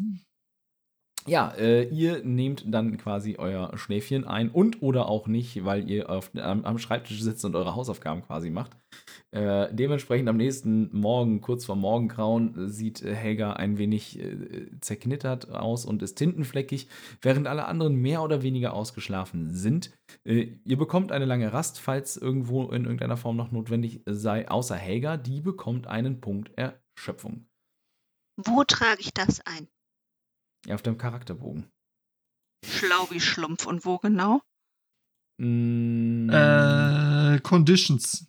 [1.30, 6.10] Ja, äh, ihr nehmt dann quasi euer Schläfchen ein und oder auch nicht, weil ihr
[6.10, 8.72] auf, am, am, Schreibtisch sitzt und eure Hausaufgaben quasi macht.
[9.30, 15.86] Äh, dementsprechend am nächsten Morgen, kurz vor Morgengrauen, sieht Helga ein wenig äh, zerknittert aus
[15.86, 16.88] und ist tintenfleckig,
[17.22, 19.92] während alle anderen mehr oder weniger ausgeschlafen sind.
[20.26, 24.76] Äh, ihr bekommt eine lange Rast, falls irgendwo in irgendeiner Form noch notwendig sei, außer
[24.76, 27.46] Helga, die bekommt einen Punkt Erschöpfung.
[28.36, 29.68] Wo trage ich das ein?
[30.66, 31.72] Ja, auf deinem Charakterbogen.
[32.66, 33.66] Schlau wie Schlumpf.
[33.66, 34.42] Und wo genau?
[35.40, 38.28] Mm, äh, Conditions.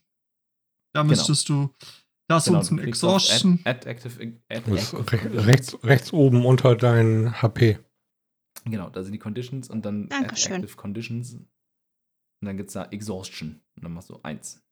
[0.95, 1.11] Da genau.
[1.11, 1.67] müsstest genau.
[1.67, 1.87] du.
[2.29, 3.61] Da ist genau, uns ein Exhaustion.
[3.65, 7.81] Add, add active, add active rechts, rechts oben unter dein HP.
[8.65, 10.53] Genau, da sind die Conditions und dann Dankeschön.
[10.53, 11.35] Add Active Conditions.
[11.35, 11.49] Und
[12.47, 13.61] dann gibt es da Exhaustion.
[13.77, 14.63] Und dann machst du eins.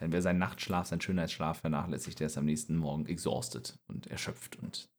[0.00, 4.56] Denn wer seinen Nachtschlaf, seinen Schönheitsschlaf vernachlässigt, der ist am nächsten Morgen exhausted und erschöpft
[4.56, 4.90] und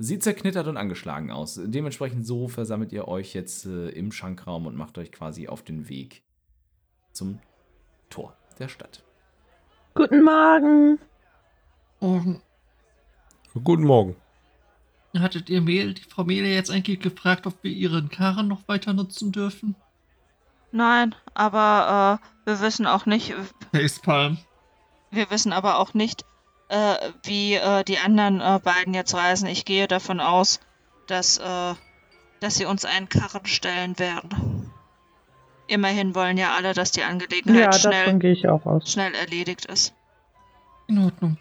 [0.00, 1.60] sieht zerknittert und angeschlagen aus.
[1.62, 5.90] Dementsprechend so versammelt ihr euch jetzt äh, im Schankraum und macht euch quasi auf den
[5.90, 6.22] Weg
[7.12, 7.38] zum
[8.08, 9.04] Tor der Stadt.
[9.94, 10.98] Guten Morgen.
[12.00, 12.40] Morgen.
[13.62, 14.16] Guten Morgen.
[15.18, 18.94] Hattet ihr Mehl, die Frau Mehle jetzt eigentlich gefragt, ob wir ihren Karren noch weiter
[18.94, 19.74] nutzen dürfen?
[20.72, 23.34] Nein, aber äh, wir wissen auch nicht,
[23.72, 24.38] Facepalm.
[25.10, 26.24] wir wissen aber auch nicht,
[26.70, 29.46] äh, wie äh, die anderen äh, beiden jetzt reisen.
[29.48, 30.60] Ich gehe davon aus,
[31.06, 31.74] dass, äh,
[32.40, 34.70] dass sie uns einen Karren stellen werden.
[35.66, 38.90] Immerhin wollen ja alle, dass die Angelegenheit Ja, schnell, davon gehe ich auch aus.
[38.92, 39.94] schnell erledigt ist.
[40.88, 41.36] In Ordnung.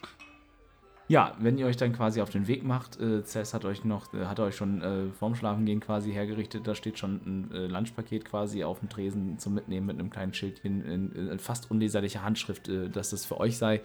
[1.10, 4.14] Ja, wenn ihr euch dann quasi auf den Weg macht, äh, Cess hat euch noch,
[4.14, 8.26] äh, hat euch schon äh, vorm Schlafengehen quasi hergerichtet, da steht schon ein äh, Lunchpaket
[8.26, 12.70] quasi auf dem Tresen zum Mitnehmen mit einem kleinen Schildchen in, in fast unleserlicher Handschrift,
[12.70, 13.82] äh, dass das für euch sei.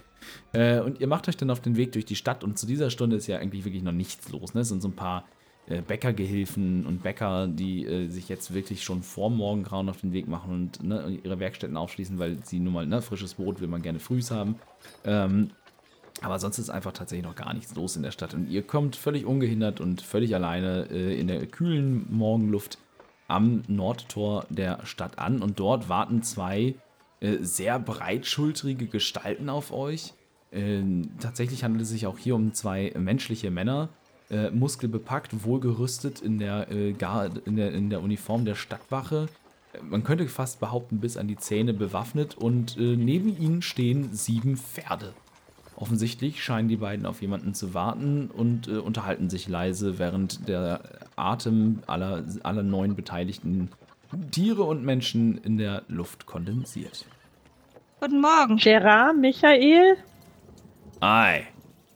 [0.52, 2.90] Äh, und ihr macht euch dann auf den Weg durch die Stadt und zu dieser
[2.90, 4.52] Stunde ist ja eigentlich wirklich noch nichts los.
[4.52, 4.60] Ne?
[4.60, 5.24] Es sind so ein paar
[5.66, 10.52] äh, Bäckergehilfen und Bäcker, die sich jetzt wirklich schon vor Morgengrauen auf den Weg machen
[10.52, 13.98] und ne, ihre Werkstätten aufschließen, weil sie nun mal, ne, frisches Brot will man gerne
[13.98, 14.56] frühs haben.
[15.06, 15.48] Ähm,
[16.24, 18.34] aber sonst ist einfach tatsächlich noch gar nichts los in der Stadt.
[18.34, 22.78] Und ihr kommt völlig ungehindert und völlig alleine äh, in der kühlen Morgenluft
[23.28, 25.42] am Nordtor der Stadt an.
[25.42, 26.74] Und dort warten zwei
[27.20, 30.14] äh, sehr breitschultrige Gestalten auf euch.
[30.52, 33.88] Ähm, tatsächlich handelt es sich auch hier um zwei menschliche Männer,
[34.30, 36.90] äh, muskelbepackt, wohlgerüstet in der, äh,
[37.44, 39.26] in, der, in der Uniform der Stadtwache.
[39.72, 42.36] Äh, Man könnte fast behaupten, bis an die Zähne bewaffnet.
[42.36, 45.12] Und äh, neben ihnen stehen sieben Pferde.
[45.76, 50.80] Offensichtlich scheinen die beiden auf jemanden zu warten und äh, unterhalten sich leise, während der
[51.16, 53.70] Atem aller, aller neun beteiligten
[54.30, 57.06] Tiere und Menschen in der Luft kondensiert.
[58.00, 58.58] Guten Morgen.
[58.58, 59.96] Gerard, Michael?
[61.00, 61.46] Ei,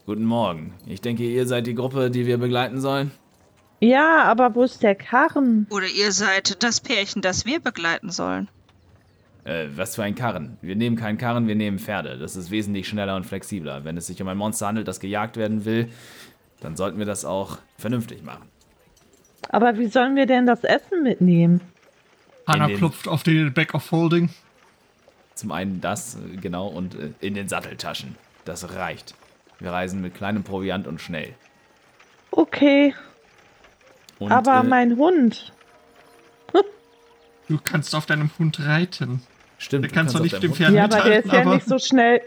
[0.07, 0.75] guten Morgen.
[0.87, 3.13] Ich denke, ihr seid die Gruppe, die wir begleiten sollen.
[3.81, 5.69] Ja, aber wo ist der Karren?
[5.71, 8.49] Oder ihr seid das Pärchen, das wir begleiten sollen.
[9.49, 10.59] Äh, was für ein Karren?
[10.61, 12.19] Wir nehmen keinen Karren, wir nehmen Pferde.
[12.19, 13.83] Das ist wesentlich schneller und flexibler.
[13.85, 15.89] Wenn es sich um ein Monster handelt, das gejagt werden will,
[16.61, 18.47] dann sollten wir das auch vernünftig machen.
[19.49, 21.63] Aber wie sollen wir denn das Essen mitnehmen?
[22.47, 24.29] Hanna den- klopft auf den Back of Holding.
[25.35, 28.17] Zum einen das, äh, genau, und äh, in den Satteltaschen.
[28.45, 29.15] Das reicht.
[29.61, 31.35] Wir reisen mit kleinem Proviant und schnell.
[32.33, 32.95] Okay,
[34.19, 35.55] Und, aber äh, mein Hund.
[37.49, 39.23] Du kannst auf deinem Hund reiten.
[39.59, 41.79] Stimmt, Du du kannst doch nicht dem Pferd Ja, aber der ist ja nicht so
[41.79, 42.23] schnell.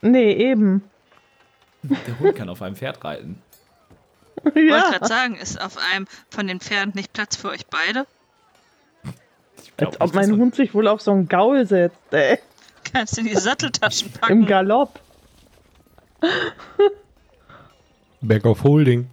[0.00, 0.84] Nee, eben.
[1.82, 3.42] Der Hund kann auf einem Pferd reiten.
[4.36, 7.66] Ich wollte Ja, gerade sagen, ist auf einem von den Pferden nicht Platz für euch
[7.66, 8.06] beide?
[9.78, 12.38] Als ob mein Hund sich wohl auf so einen Gaul setzt, ey.
[12.92, 14.46] Kannst in die Satteltaschen Im packen.
[14.46, 15.00] Galopp.
[18.20, 19.08] Back of Holding.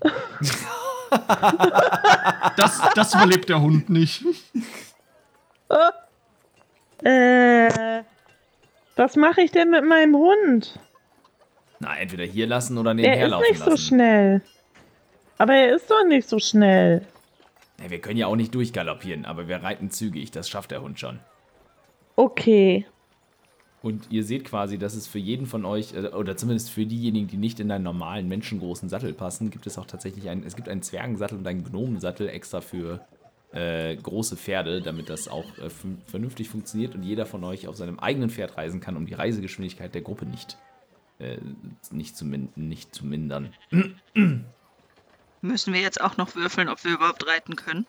[2.58, 4.24] das, das überlebt der Hund nicht.
[7.04, 8.04] Äh,
[8.96, 10.80] was mache ich denn mit meinem Hund?
[11.80, 13.84] Na, entweder hier lassen oder Der nebenher ist laufen nicht so lassen.
[13.84, 14.42] schnell.
[15.38, 17.06] Aber er ist doch nicht so schnell.
[17.84, 20.32] Ja, wir können ja auch nicht durchgaloppieren, aber wir reiten zügig.
[20.32, 21.20] Das schafft der Hund schon.
[22.16, 22.86] Okay.
[23.82, 27.28] Und ihr seht quasi, dass es für jeden von euch, äh, oder zumindest für diejenigen,
[27.28, 30.70] die nicht in einen normalen, menschengroßen Sattel passen, gibt es auch tatsächlich einen, es gibt
[30.70, 33.06] einen Zwergensattel und einen Gnomensattel extra für
[33.56, 35.70] äh, große Pferde, damit das auch äh,
[36.08, 39.96] vernünftig funktioniert und jeder von euch auf seinem eigenen Pferd reisen kann, um die Reisegeschwindigkeit
[39.96, 40.58] der Gruppe nicht,
[41.20, 41.38] äh,
[41.92, 43.54] nicht, zu, min nicht zu mindern.
[45.42, 47.88] Müssen wir jetzt auch noch würfeln, ob wir überhaupt reiten können?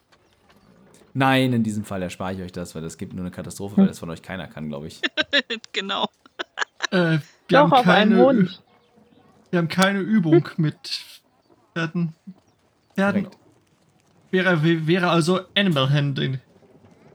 [1.15, 3.87] Nein, in diesem Fall erspare ich euch das, weil das gibt nur eine Katastrophe, weil
[3.89, 5.01] das von euch keiner kann, glaube ich.
[5.73, 6.09] genau.
[6.91, 8.51] Äh, wir, Doch, haben auf einen keine,
[9.51, 11.01] wir haben keine Übung mit
[11.73, 12.15] Pferden.
[12.95, 13.29] Pferden.
[14.31, 16.41] Wäre, wäre also Animal Handling.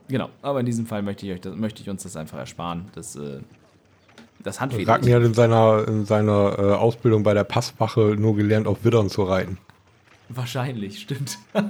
[0.08, 2.90] Genau, aber in diesem Fall möchte ich, euch das, möchte ich uns das einfach ersparen.
[2.94, 3.40] Das, äh,
[4.42, 4.92] das Handfeder.
[4.92, 9.08] Ragnar hat in seiner, in seiner äh, Ausbildung bei der Passwache nur gelernt, auf Widdern
[9.08, 9.58] zu reiten.
[10.28, 11.38] Wahrscheinlich, stimmt.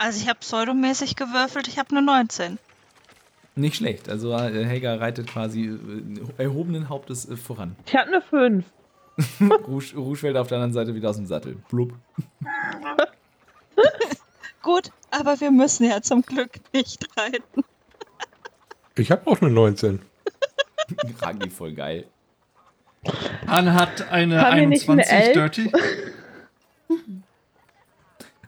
[0.00, 2.58] Also ich habe pseudomäßig gewürfelt, ich habe eine 19.
[3.56, 4.08] Nicht schlecht.
[4.08, 7.74] Also äh, Helga reitet quasi äh, erhobenen Hauptes voran.
[7.84, 8.64] Ich hatte eine 5.
[9.66, 11.56] Rouge, Rouge fällt auf der anderen Seite wieder aus dem Sattel.
[11.68, 11.94] Blub.
[14.62, 17.64] Gut, aber wir müssen ja zum Glück nicht reiten.
[18.96, 20.00] Ich habe auch eine 19.
[21.20, 22.06] Ragni voll geil.
[23.46, 25.32] Anne hat eine Haben wir nicht eine 21 Elf?
[25.34, 25.72] Dirty.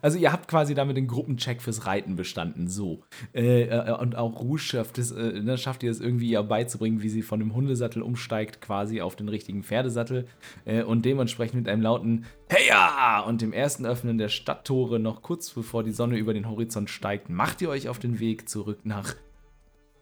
[0.02, 3.02] Also ihr habt quasi damit den Gruppencheck fürs Reiten bestanden, so.
[3.32, 7.02] Äh, äh, und auch Rouge schafft es, äh, ne, schafft ihr es irgendwie ihr beizubringen,
[7.02, 10.26] wie sie von dem Hundesattel umsteigt, quasi auf den richtigen Pferdesattel
[10.64, 13.20] äh, und dementsprechend mit einem lauten Heya!
[13.20, 17.28] und dem ersten Öffnen der Stadttore noch kurz bevor die Sonne über den Horizont steigt,
[17.28, 19.14] macht ihr euch auf den Weg zurück nach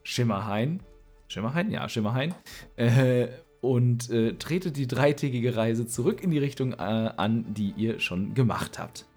[0.02, 0.80] Schimmerhain.
[1.28, 1.70] Schimmerhain?
[1.70, 2.34] Ja, Schimmerhain.
[2.76, 3.28] Äh,
[3.60, 8.34] und äh, tretet die dreitägige Reise zurück in die Richtung äh, an, die ihr schon
[8.34, 9.07] gemacht habt.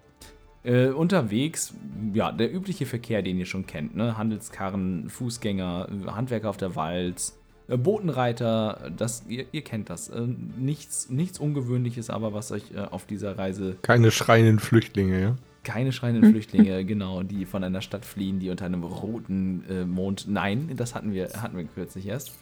[0.64, 1.74] Äh, unterwegs,
[2.14, 4.16] ja, der übliche Verkehr, den ihr schon kennt, ne?
[4.16, 10.08] Handelskarren, Fußgänger, Handwerker auf der Walz, äh, Botenreiter, das, ihr, ihr kennt das.
[10.08, 15.36] Äh, nichts, nichts Ungewöhnliches, aber was euch äh, auf dieser Reise Keine schreienden Flüchtlinge, ja?
[15.64, 20.26] keine schreienden Flüchtlinge, genau, die von einer Stadt fliehen, die unter einem roten äh, Mond.
[20.28, 22.32] Nein, das hatten wir, hatten wir kürzlich erst.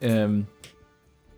[0.00, 0.46] Ähm,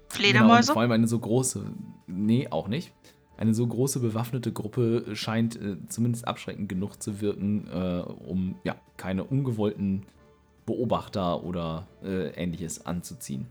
[0.08, 0.72] Genau, Fledermäuse?
[0.72, 1.64] vor allem eine so große,
[2.06, 2.92] nee, auch nicht.
[3.38, 8.74] Eine so große bewaffnete Gruppe scheint äh, zumindest abschreckend genug zu wirken, äh, um ja,
[8.96, 10.02] keine ungewollten
[10.66, 13.46] Beobachter oder äh, ähnliches anzuziehen.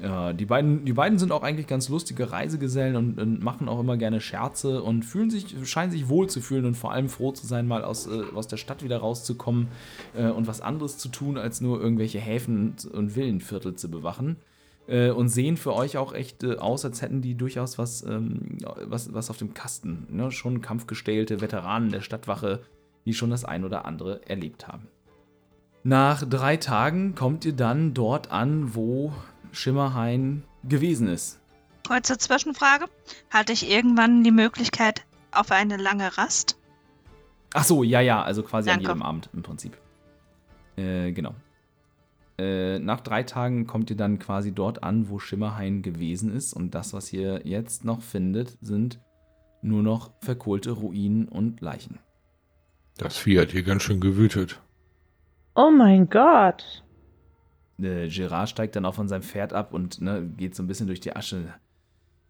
[0.00, 3.78] Äh, die, beiden, die beiden sind auch eigentlich ganz lustige Reisegesellen und, und machen auch
[3.78, 7.30] immer gerne Scherze und fühlen sich, scheinen sich wohl zu fühlen und vor allem froh
[7.30, 9.68] zu sein, mal aus, äh, aus der Stadt wieder rauszukommen
[10.16, 14.38] äh, und was anderes zu tun, als nur irgendwelche Häfen und Villenviertel zu bewachen
[14.86, 18.58] äh, und sehen für euch auch echt äh, aus, als hätten die durchaus was, ähm,
[18.82, 20.06] was, was auf dem Kasten.
[20.10, 20.30] Ne?
[20.30, 22.62] Schon kampfgestählte Veteranen der Stadtwache,
[23.04, 24.88] die schon das ein oder andere erlebt haben.
[25.82, 29.12] Nach drei Tagen kommt ihr dann dort an, wo
[29.52, 31.40] Schimmerhain gewesen ist.
[31.86, 32.86] Kurze Zwischenfrage.
[33.30, 36.56] Hatte ich irgendwann die Möglichkeit auf eine lange Rast?
[37.52, 38.86] Ach so, ja, ja, also quasi Danke.
[38.86, 39.76] an jedem Abend im Prinzip.
[40.76, 41.34] Äh, genau.
[42.36, 46.52] Äh, nach drei Tagen kommt ihr dann quasi dort an, wo Schimmerhain gewesen ist.
[46.52, 49.00] Und das, was ihr jetzt noch findet, sind
[49.62, 51.98] nur noch verkohlte Ruinen und Leichen.
[52.96, 54.60] Das Vieh hat hier ganz schön gewütet.
[55.54, 56.84] Oh mein Gott.
[57.80, 60.86] Äh, Gerard steigt dann auch von seinem Pferd ab und ne, geht so ein bisschen
[60.86, 61.54] durch die Asche.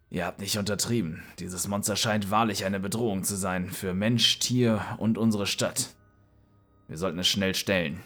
[0.09, 1.23] Ihr habt nicht untertrieben.
[1.39, 5.95] Dieses Monster scheint wahrlich eine Bedrohung zu sein für Mensch, Tier und unsere Stadt.
[6.87, 8.01] Wir sollten es schnell stellen.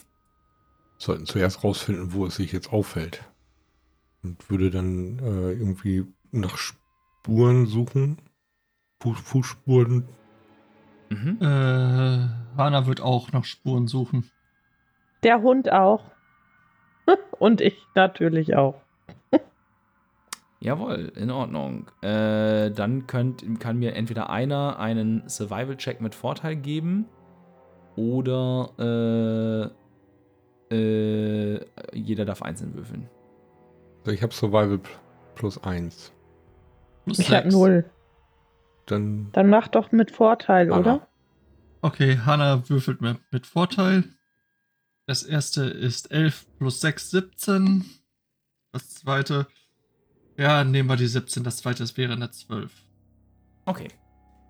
[0.99, 3.23] Sollten zuerst rausfinden, wo es sich jetzt auffällt.
[4.21, 8.17] Und würde dann äh, irgendwie nach Spuren suchen.
[9.01, 10.09] Fuß, Fußspuren.
[11.09, 11.38] Mhm.
[11.41, 14.29] Äh, Hana wird auch nach Spuren suchen.
[15.23, 16.12] Der Hund auch.
[17.39, 18.81] Und ich natürlich auch.
[20.59, 21.89] Jawohl, in Ordnung.
[22.01, 27.05] Äh, dann könnt, kann mir entweder einer einen Survival-Check mit Vorteil geben
[27.95, 29.71] oder
[30.71, 31.60] äh,
[31.93, 33.10] jeder darf einzeln würfeln.
[34.01, 34.88] Also ich habe Survival pl-
[35.36, 36.12] plus eins.
[37.05, 37.55] Plus Ich hab sechs.
[37.55, 37.89] null.
[38.86, 40.79] Dann Dann mach doch mit Vorteil, Anna.
[40.95, 41.08] oder?
[41.82, 44.03] Okay, Hannah würfelt mit, mit Vorteil.
[45.05, 47.86] Das erste ist 11 plus 6, 17.
[48.71, 49.47] Das zweite,
[50.38, 51.43] ja, nehmen wir die 17.
[51.43, 52.71] Das zweite wäre eine 12.
[53.65, 53.88] Okay.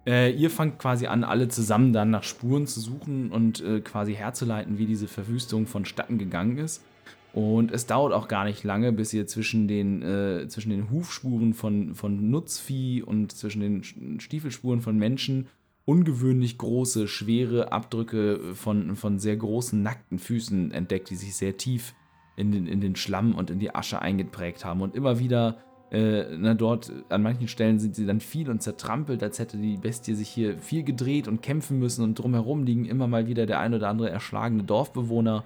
[0.10, 4.16] Äh, ihr fangt quasi an, alle zusammen dann nach Spuren zu suchen und äh, quasi
[4.16, 6.84] herzuleiten, wie diese Verwüstung vonstatten gegangen ist.
[7.32, 11.54] Und es dauert auch gar nicht lange, bis ihr zwischen den, äh, zwischen den Hufspuren
[11.54, 15.48] von, von Nutzvieh und zwischen den Stiefelspuren von Menschen
[15.86, 21.94] ungewöhnlich große, schwere Abdrücke von, von sehr großen, nackten Füßen entdeckt, die sich sehr tief
[22.36, 24.82] in den, in den Schlamm und in die Asche eingeprägt haben.
[24.82, 25.60] Und immer wieder
[25.92, 29.78] äh, na, dort an manchen Stellen sind sie dann viel und zertrampelt, als hätte die
[29.78, 33.60] Bestie sich hier viel gedreht und kämpfen müssen und drumherum liegen immer mal wieder der
[33.60, 35.46] ein oder andere erschlagene Dorfbewohner,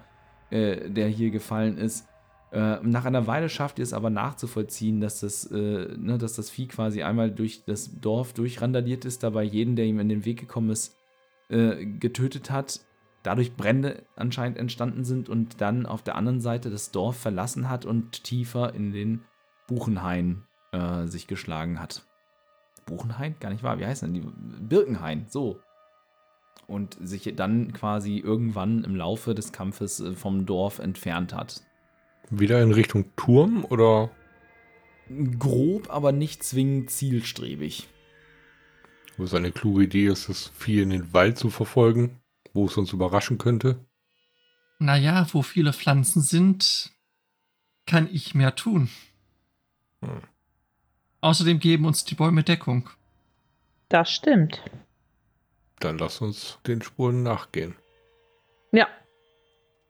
[0.50, 2.06] äh, der hier gefallen ist.
[2.52, 6.50] Äh, nach einer Weile schafft ihr es aber nachzuvollziehen, dass das, äh, ne, dass das
[6.50, 10.40] Vieh quasi einmal durch das Dorf durchrandaliert ist, dabei jeden, der ihm in den Weg
[10.40, 10.94] gekommen ist,
[11.48, 12.80] äh, getötet hat,
[13.22, 17.86] dadurch Brände anscheinend entstanden sind und dann auf der anderen Seite das Dorf verlassen hat
[17.86, 19.22] und tiefer in den
[19.66, 22.04] Buchenhain äh, sich geschlagen hat.
[22.86, 23.36] Buchenhain?
[23.40, 23.78] Gar nicht wahr.
[23.78, 24.22] Wie heißt denn die?
[24.60, 25.60] Birkenhain, so.
[26.66, 31.62] Und sich dann quasi irgendwann im Laufe des Kampfes äh, vom Dorf entfernt hat.
[32.30, 34.10] wieder in Richtung Turm oder
[35.38, 37.88] Grob, aber nicht zwingend zielstrebig.
[39.18, 42.20] wo es eine kluge Idee ist, das Vieh in den Wald zu verfolgen,
[42.54, 43.84] wo es uns überraschen könnte?
[44.78, 46.90] Naja, wo viele Pflanzen sind,
[47.86, 48.88] kann ich mehr tun.
[50.04, 50.22] Hm.
[51.20, 52.90] Außerdem geben uns die Bäume Deckung.
[53.88, 54.62] Das stimmt.
[55.80, 57.74] Dann lass uns den Spuren nachgehen.
[58.72, 58.86] Ja.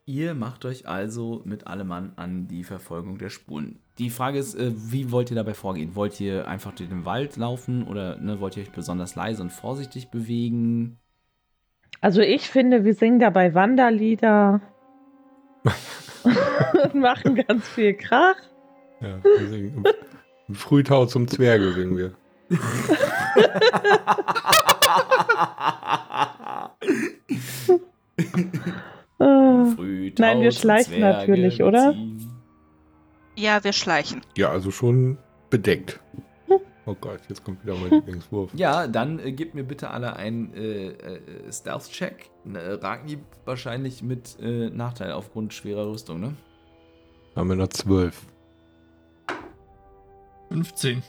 [0.06, 3.80] Ihr macht euch also mit allem Mann an die Verfolgung der Spuren.
[3.98, 5.94] Die Frage ist, äh, wie wollt ihr dabei vorgehen?
[5.94, 9.50] Wollt ihr einfach durch den Wald laufen oder ne, wollt ihr euch besonders leise und
[9.50, 10.98] vorsichtig bewegen?
[12.00, 14.60] Also ich finde, wir singen dabei Wanderlieder
[16.22, 18.36] und machen ganz viel Krach.
[19.04, 19.84] Ja, wir singen
[20.48, 22.12] im, Frühtau zum Zwerge singen wir.
[29.18, 31.92] Äh, Frühtau Nein, wir schleichen Zwerge natürlich, oder?
[31.92, 32.30] ziehen.
[33.36, 34.22] Ja, wir schleichen.
[34.36, 35.18] Ja, also schon
[35.50, 36.00] bedeckt.
[36.86, 38.50] Oh Gott, jetzt kommt wieder mein Lieblingswurf.
[38.54, 42.30] Ja, dann äh, gebt mir bitte alle einen äh, äh, Stealth-Check.
[42.44, 46.34] Ne, Ragni wahrscheinlich mit äh, Nachteil aufgrund schwerer Rüstung, ne?
[47.34, 48.26] Haben wir noch zwölf.
[50.48, 51.02] 15.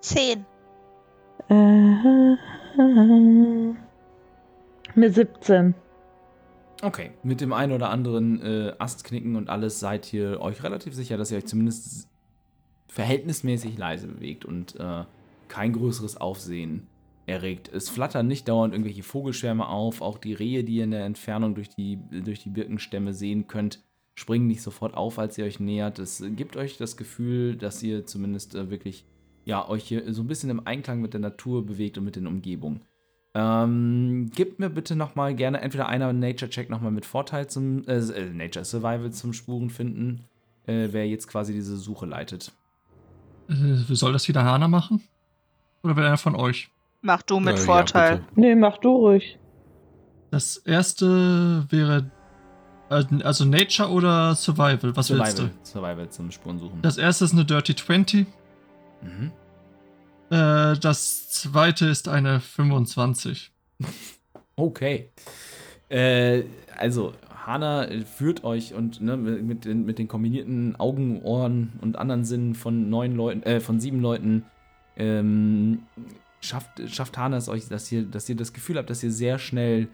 [0.00, 0.46] 10.
[1.48, 2.36] Äh,
[4.94, 5.74] mit 17.
[6.82, 11.16] Okay, mit dem einen oder anderen äh, Astknicken und alles seid ihr euch relativ sicher,
[11.16, 12.08] dass ihr euch zumindest
[12.86, 15.04] verhältnismäßig leise bewegt und äh,
[15.48, 16.86] kein größeres Aufsehen
[17.26, 17.68] erregt.
[17.72, 21.54] Es flattern nicht dauernd irgendwelche Vogelschwärme auf, auch die Rehe, die ihr in der Entfernung
[21.54, 23.82] durch die, durch die Birkenstämme sehen könnt,
[24.18, 25.98] springen nicht sofort auf, als ihr euch nähert.
[25.98, 29.04] Es gibt euch das Gefühl, dass ihr zumindest äh, wirklich
[29.44, 32.26] ja, euch hier so ein bisschen im Einklang mit der Natur bewegt und mit den
[32.26, 32.82] Umgebungen.
[33.34, 38.30] Ähm, gebt mir bitte nochmal gerne entweder einer Nature-Check nochmal mit Vorteil zum äh, äh,
[38.30, 40.24] Nature Survival zum Spuren finden,
[40.66, 42.52] äh, wer jetzt quasi diese Suche leitet.
[43.48, 43.54] Äh,
[43.94, 45.02] soll das wieder Hana machen?
[45.82, 46.70] Oder will einer von euch?
[47.00, 48.16] Mach du mit Äh, ja, Vorteil.
[48.18, 48.40] bitte.
[48.40, 49.38] Nee, mach du ruhig.
[50.30, 52.10] Das erste wäre.
[52.90, 54.96] Äh, Also Nature oder Survival?
[54.96, 55.66] Was willst Survival, du?
[55.66, 56.82] Survival zum Spurensuchen.
[56.82, 58.26] Das erste ist eine Dirty 20.
[59.02, 59.32] mhm.
[60.30, 63.52] Äh, das zweite ist eine 25.
[64.58, 65.10] Okay.
[65.88, 66.42] Äh,
[66.76, 67.12] also,
[67.46, 72.56] Hana führt euch und ne, mit, den, mit den kombinierten Augen, Ohren und anderen Sinnen
[72.56, 74.44] von neun Leuten, äh, von sieben Leuten,
[74.96, 75.84] ähm,
[76.40, 79.38] schafft, schafft Hana es euch, dass ihr, dass ihr das Gefühl habt, dass ihr sehr
[79.38, 79.88] schnell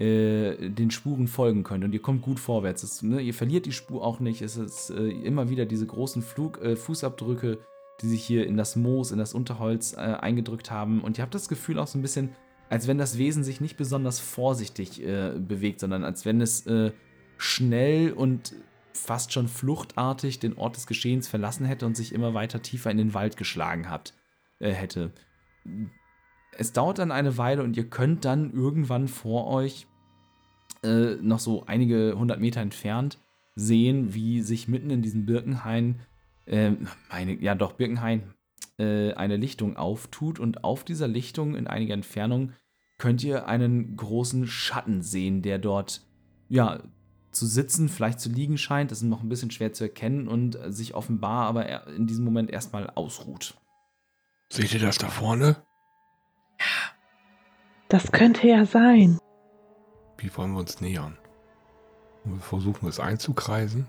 [0.00, 2.82] äh, den Spuren folgen könnt und ihr kommt gut vorwärts.
[2.82, 4.40] Es, ne, ihr verliert die Spur auch nicht.
[4.40, 7.58] Es ist äh, immer wieder diese großen Flug, äh, Fußabdrücke,
[8.00, 11.02] die sich hier in das Moos, in das Unterholz äh, eingedrückt haben.
[11.02, 12.30] Und ihr habt das Gefühl auch so ein bisschen,
[12.70, 16.64] als wenn das Wesen sich nicht besonders vorsichtig äh, bewegt, sondern als wenn es
[17.36, 18.54] schnell und
[18.94, 22.96] fast schon fluchtartig den Ort des Geschehens verlassen hätte und sich immer weiter tiefer in
[22.96, 24.14] den Wald geschlagen hat,
[24.60, 25.12] hätte.
[26.56, 29.86] Es dauert dann eine Weile und ihr könnt dann irgendwann vor euch
[30.82, 33.18] äh, noch so einige hundert Meter entfernt
[33.54, 36.00] sehen, wie sich mitten in diesem Birkenhain,
[36.46, 36.72] äh,
[37.10, 38.34] meine, ja doch, Birkenhain,
[38.78, 42.52] äh, eine Lichtung auftut und auf dieser Lichtung in einiger Entfernung
[42.98, 46.02] könnt ihr einen großen Schatten sehen, der dort,
[46.48, 46.82] ja,
[47.32, 48.90] zu sitzen, vielleicht zu liegen scheint.
[48.90, 52.24] Das ist noch ein bisschen schwer zu erkennen und sich offenbar aber er- in diesem
[52.24, 53.54] Moment erstmal ausruht.
[54.50, 55.56] Seht ihr das da vorne?
[57.88, 59.18] Das könnte ja sein.
[60.20, 61.16] Wie wollen wir uns nähern?
[62.24, 63.86] Und wir versuchen es einzukreisen?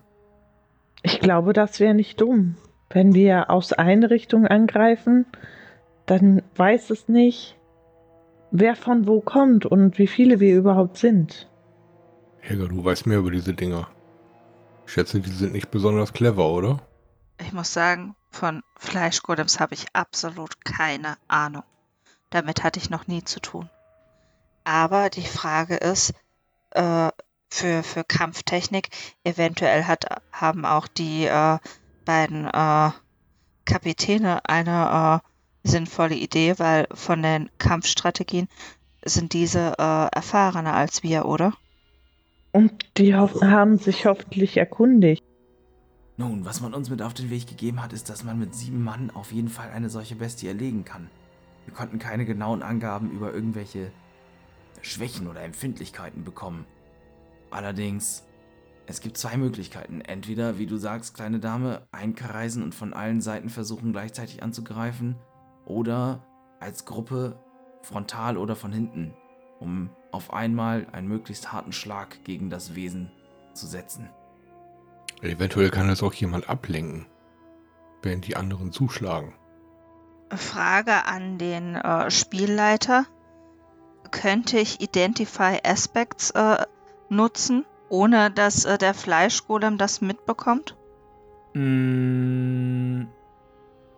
[1.03, 2.55] Ich glaube, das wäre nicht dumm.
[2.89, 5.25] Wenn wir aus einer Richtung angreifen,
[6.05, 7.57] dann weiß es nicht,
[8.51, 11.49] wer von wo kommt und wie viele wir überhaupt sind.
[12.39, 13.87] Helga, du weißt mehr über diese Dinger.
[14.85, 16.79] Ich schätze, die sind nicht besonders clever, oder?
[17.39, 21.63] Ich muss sagen, von Fleischgolems habe ich absolut keine Ahnung.
[22.29, 23.69] Damit hatte ich noch nie zu tun.
[24.71, 26.13] Aber die Frage ist,
[26.69, 27.09] äh,
[27.49, 28.87] für, für Kampftechnik,
[29.25, 31.57] eventuell hat, haben auch die äh,
[32.05, 32.91] beiden äh,
[33.65, 35.21] Kapitäne eine
[35.65, 38.47] äh, sinnvolle Idee, weil von den Kampfstrategien
[39.03, 41.51] sind diese äh, erfahrener als wir, oder?
[42.53, 45.21] Und die haben sich hoffentlich erkundigt.
[46.15, 48.85] Nun, was man uns mit auf den Weg gegeben hat, ist, dass man mit sieben
[48.85, 51.09] Mann auf jeden Fall eine solche Bestie erlegen kann.
[51.65, 53.91] Wir konnten keine genauen Angaben über irgendwelche
[54.81, 56.65] Schwächen oder Empfindlichkeiten bekommen.
[57.49, 58.25] Allerdings,
[58.87, 60.01] es gibt zwei Möglichkeiten.
[60.01, 65.15] Entweder, wie du sagst, kleine Dame, einkreisen und von allen Seiten versuchen gleichzeitig anzugreifen,
[65.65, 66.23] oder
[66.59, 67.39] als Gruppe
[67.83, 69.13] frontal oder von hinten,
[69.59, 73.11] um auf einmal einen möglichst harten Schlag gegen das Wesen
[73.53, 74.09] zu setzen.
[75.21, 77.05] Eventuell kann das auch jemand ablenken,
[78.01, 79.33] während die anderen zuschlagen.
[80.29, 83.05] Frage an den äh, Spielleiter.
[84.11, 86.65] Könnte ich Identify Aspects äh,
[87.09, 90.77] nutzen, ohne dass äh, der Fleischgolem das mitbekommt?
[91.53, 93.05] Mm,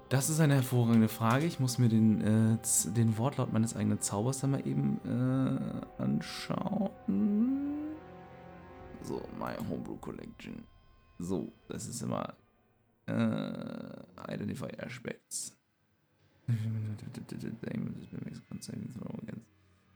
[0.09, 1.45] Das ist eine hervorragende Frage.
[1.45, 2.57] Ich muss mir den, äh,
[2.93, 6.91] den Wortlaut meines eigenen Zaubers dann mal eben äh, anschauen.
[9.01, 10.63] So, My Homebrew Collection.
[11.19, 12.35] So, das ist immer
[13.07, 15.57] äh, Identify Aspects.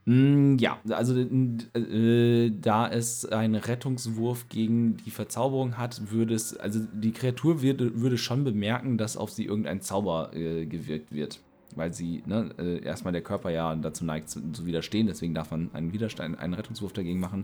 [0.07, 6.79] Mm, Ja, also äh, da es einen Rettungswurf gegen die Verzauberung hat, würde es, also
[6.93, 11.41] die Kreatur würde, würde schon bemerken, dass auf sie irgendein Zauber äh, gewirkt wird.
[11.75, 15.51] Weil sie, ne, äh, erstmal der Körper ja dazu neigt zu, zu widerstehen, deswegen darf
[15.51, 17.43] man einen Widerstand, einen Rettungswurf dagegen machen.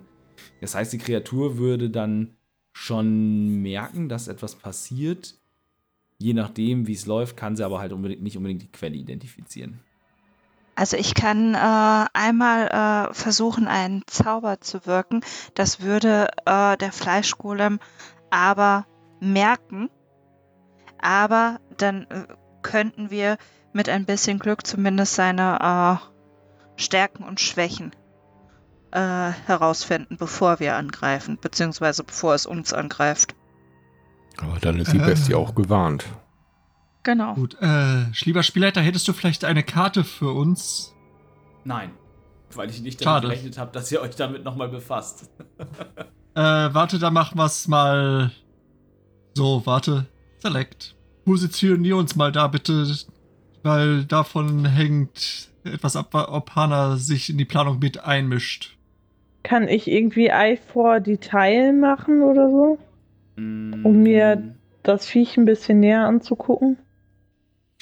[0.62, 2.30] Das heißt, die Kreatur würde dann
[2.72, 5.36] schon merken, dass etwas passiert.
[6.18, 9.80] Je nachdem, wie es läuft, kann sie aber halt unbedingt, nicht unbedingt die Quelle identifizieren.
[10.76, 15.22] Also ich kann äh, einmal äh, versuchen, einen Zauber zu wirken.
[15.54, 17.80] Das würde äh, der Fleischgolem
[18.32, 18.86] aber
[19.20, 19.90] merken.
[21.00, 22.28] Aber dann äh,
[22.64, 23.38] könnten wir
[23.72, 27.92] mit ein bisschen Glück zumindest seine äh, Stärken und Schwächen
[28.92, 33.36] äh, herausfinden, bevor wir angreifen, beziehungsweise bevor es uns angreift.
[34.38, 36.06] Aber dann ist die Bestie auch gewarnt.
[37.04, 37.34] Genau.
[37.36, 40.94] Gut, äh, lieber Spielleiter, hättest du vielleicht eine Karte für uns?
[41.66, 41.92] Nein,
[42.56, 43.24] weil ich nicht Schade.
[43.28, 45.30] damit gerechnet habe, dass ihr euch damit nochmal befasst.
[46.36, 46.40] Äh,
[46.74, 48.32] warte, dann machen wir's mal.
[49.36, 50.08] So, warte.
[50.40, 50.96] Select.
[51.26, 52.92] Positionier uns mal da bitte,
[53.62, 58.76] weil davon hängt etwas ab, ob Hana sich in die Planung mit einmischt.
[59.44, 62.80] Kann ich irgendwie Eye for Detail machen oder so?
[63.38, 66.80] Um mir- Das Viech ein bisschen näher anzugucken?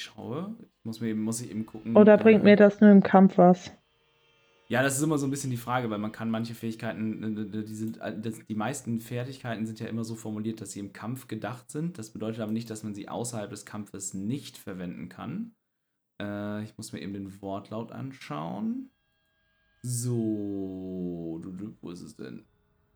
[0.02, 0.56] Schaue.
[0.60, 1.96] Ich muss, mir eben, muss ich eben gucken.
[1.96, 3.72] Oder äh, bringt mir das nur im Kampf was?
[4.68, 7.64] Ja, das ist immer so ein bisschen die Frage, weil man kann manche Fähigkeiten, äh,
[7.64, 11.28] die sind, äh, die meisten Fertigkeiten sind ja immer so formuliert, dass sie im Kampf
[11.28, 11.98] gedacht sind.
[11.98, 15.54] Das bedeutet aber nicht, dass man sie außerhalb des Kampfes nicht verwenden kann.
[16.20, 18.90] Äh, ich muss mir eben den Wortlaut anschauen.
[19.82, 22.46] So, du, du, wo ist es denn?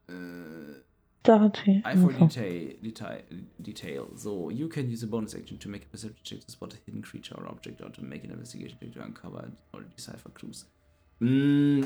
[0.09, 0.81] Äh,
[1.27, 1.83] Da hat sie.
[1.85, 2.29] Eye for einfach.
[2.29, 3.23] detail, detail,
[3.59, 4.07] detail.
[4.15, 6.77] So, you can use a bonus action to make a perception check to spot a
[6.85, 10.67] hidden creature or object or to make an investigation check to uncover or decipher clues.
[11.21, 11.83] Mm,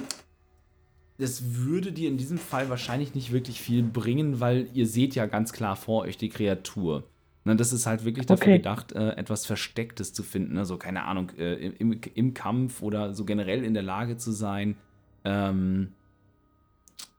[1.19, 5.27] Das würde dir in diesem Fall wahrscheinlich nicht wirklich viel bringen, weil ihr seht ja
[5.27, 7.05] ganz klar vor euch die Kreatur.
[7.45, 8.57] Ne, das ist halt wirklich dafür Okay.
[8.59, 10.57] gedacht, äh, etwas Verstecktes zu finden.
[10.59, 14.77] Also, keine Ahnung, äh, im, im Kampf oder so generell in der Lage zu sein,
[15.25, 15.93] ähm,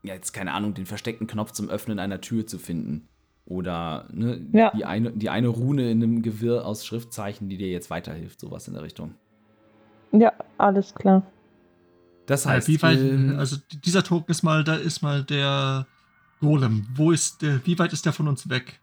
[0.03, 3.07] ja, jetzt keine Ahnung, den versteckten Knopf zum Öffnen einer Tür zu finden.
[3.45, 4.71] Oder ne, Ja.
[4.75, 8.67] die, eine, die eine Rune in einem Gewirr aus Schriftzeichen, die dir jetzt weiterhilft, sowas
[8.67, 9.15] in der Richtung.
[10.11, 11.23] Ja, alles klar.
[12.25, 15.85] Das Äh, heißt, wie weit, ähm, also dieser Token ist mal, da ist mal der
[16.39, 16.87] Golem.
[16.95, 18.79] Wo ist der, wie weit ist der von uns weg?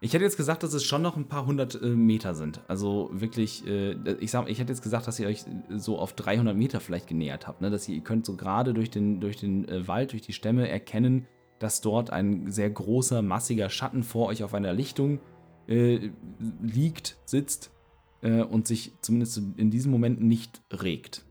[0.00, 2.60] Ich hätte jetzt gesagt, dass es schon noch ein paar hundert äh, Meter sind.
[2.68, 6.56] Also wirklich, äh, ich sag, ich hätte jetzt gesagt, dass ihr euch so auf 300
[6.56, 7.60] Meter vielleicht genähert habt.
[7.60, 7.70] Ne?
[7.70, 10.68] Dass ihr, ihr könnt so gerade durch den, durch den äh, Wald, durch die Stämme
[10.68, 11.26] erkennen,
[11.58, 15.20] dass dort ein sehr großer, massiger Schatten vor euch auf einer Lichtung
[15.68, 16.10] äh,
[16.62, 17.70] liegt, sitzt
[18.22, 21.24] äh, und sich zumindest in diesem Moment nicht regt.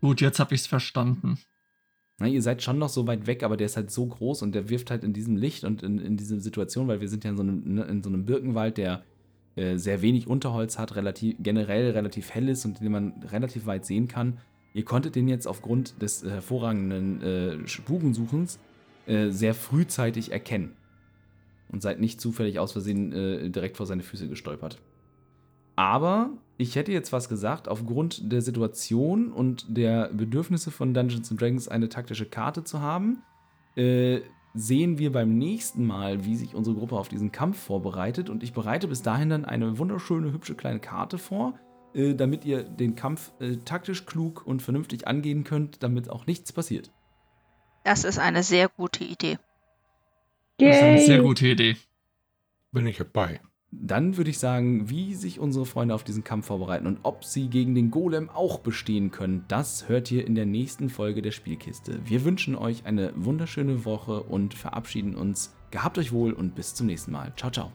[0.00, 1.38] Gut, jetzt habe ich es verstanden.
[2.18, 4.54] Na, ihr seid schon noch so weit weg, aber der ist halt so groß und
[4.54, 7.30] der wirft halt in diesem Licht und in, in dieser Situation, weil wir sind ja
[7.30, 9.04] in so einem, ne, in so einem Birkenwald, der
[9.54, 13.86] äh, sehr wenig Unterholz hat, relativ, generell relativ hell ist und den man relativ weit
[13.86, 14.38] sehen kann.
[14.74, 18.58] Ihr konntet den jetzt aufgrund des äh, hervorragenden äh, Spurensuchens
[19.06, 20.76] äh, sehr frühzeitig erkennen
[21.70, 24.80] und seid nicht zufällig aus Versehen äh, direkt vor seine Füße gestolpert.
[25.76, 31.40] Aber ich hätte jetzt was gesagt, aufgrund der Situation und der Bedürfnisse von Dungeons and
[31.40, 33.22] Dragons eine taktische Karte zu haben,
[33.76, 34.20] äh,
[34.54, 38.28] sehen wir beim nächsten Mal, wie sich unsere Gruppe auf diesen Kampf vorbereitet.
[38.28, 41.54] Und ich bereite bis dahin dann eine wunderschöne, hübsche kleine Karte vor,
[41.94, 46.52] äh, damit ihr den Kampf äh, taktisch klug und vernünftig angehen könnt, damit auch nichts
[46.52, 46.90] passiert.
[47.84, 49.38] Das ist eine sehr gute Idee.
[50.58, 51.06] Das ist eine Yay.
[51.06, 51.76] sehr gute Idee.
[52.72, 53.40] Bin ich dabei.
[53.70, 57.48] Dann würde ich sagen, wie sich unsere Freunde auf diesen Kampf vorbereiten und ob sie
[57.48, 62.00] gegen den Golem auch bestehen können, das hört ihr in der nächsten Folge der Spielkiste.
[62.04, 65.54] Wir wünschen euch eine wunderschöne Woche und verabschieden uns.
[65.70, 67.32] Gehabt euch wohl und bis zum nächsten Mal.
[67.36, 67.70] Ciao, ciao.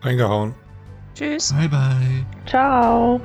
[0.00, 0.54] Reingehauen.
[1.14, 1.52] Tschüss.
[1.52, 2.26] Bye, bye.
[2.46, 3.20] Ciao.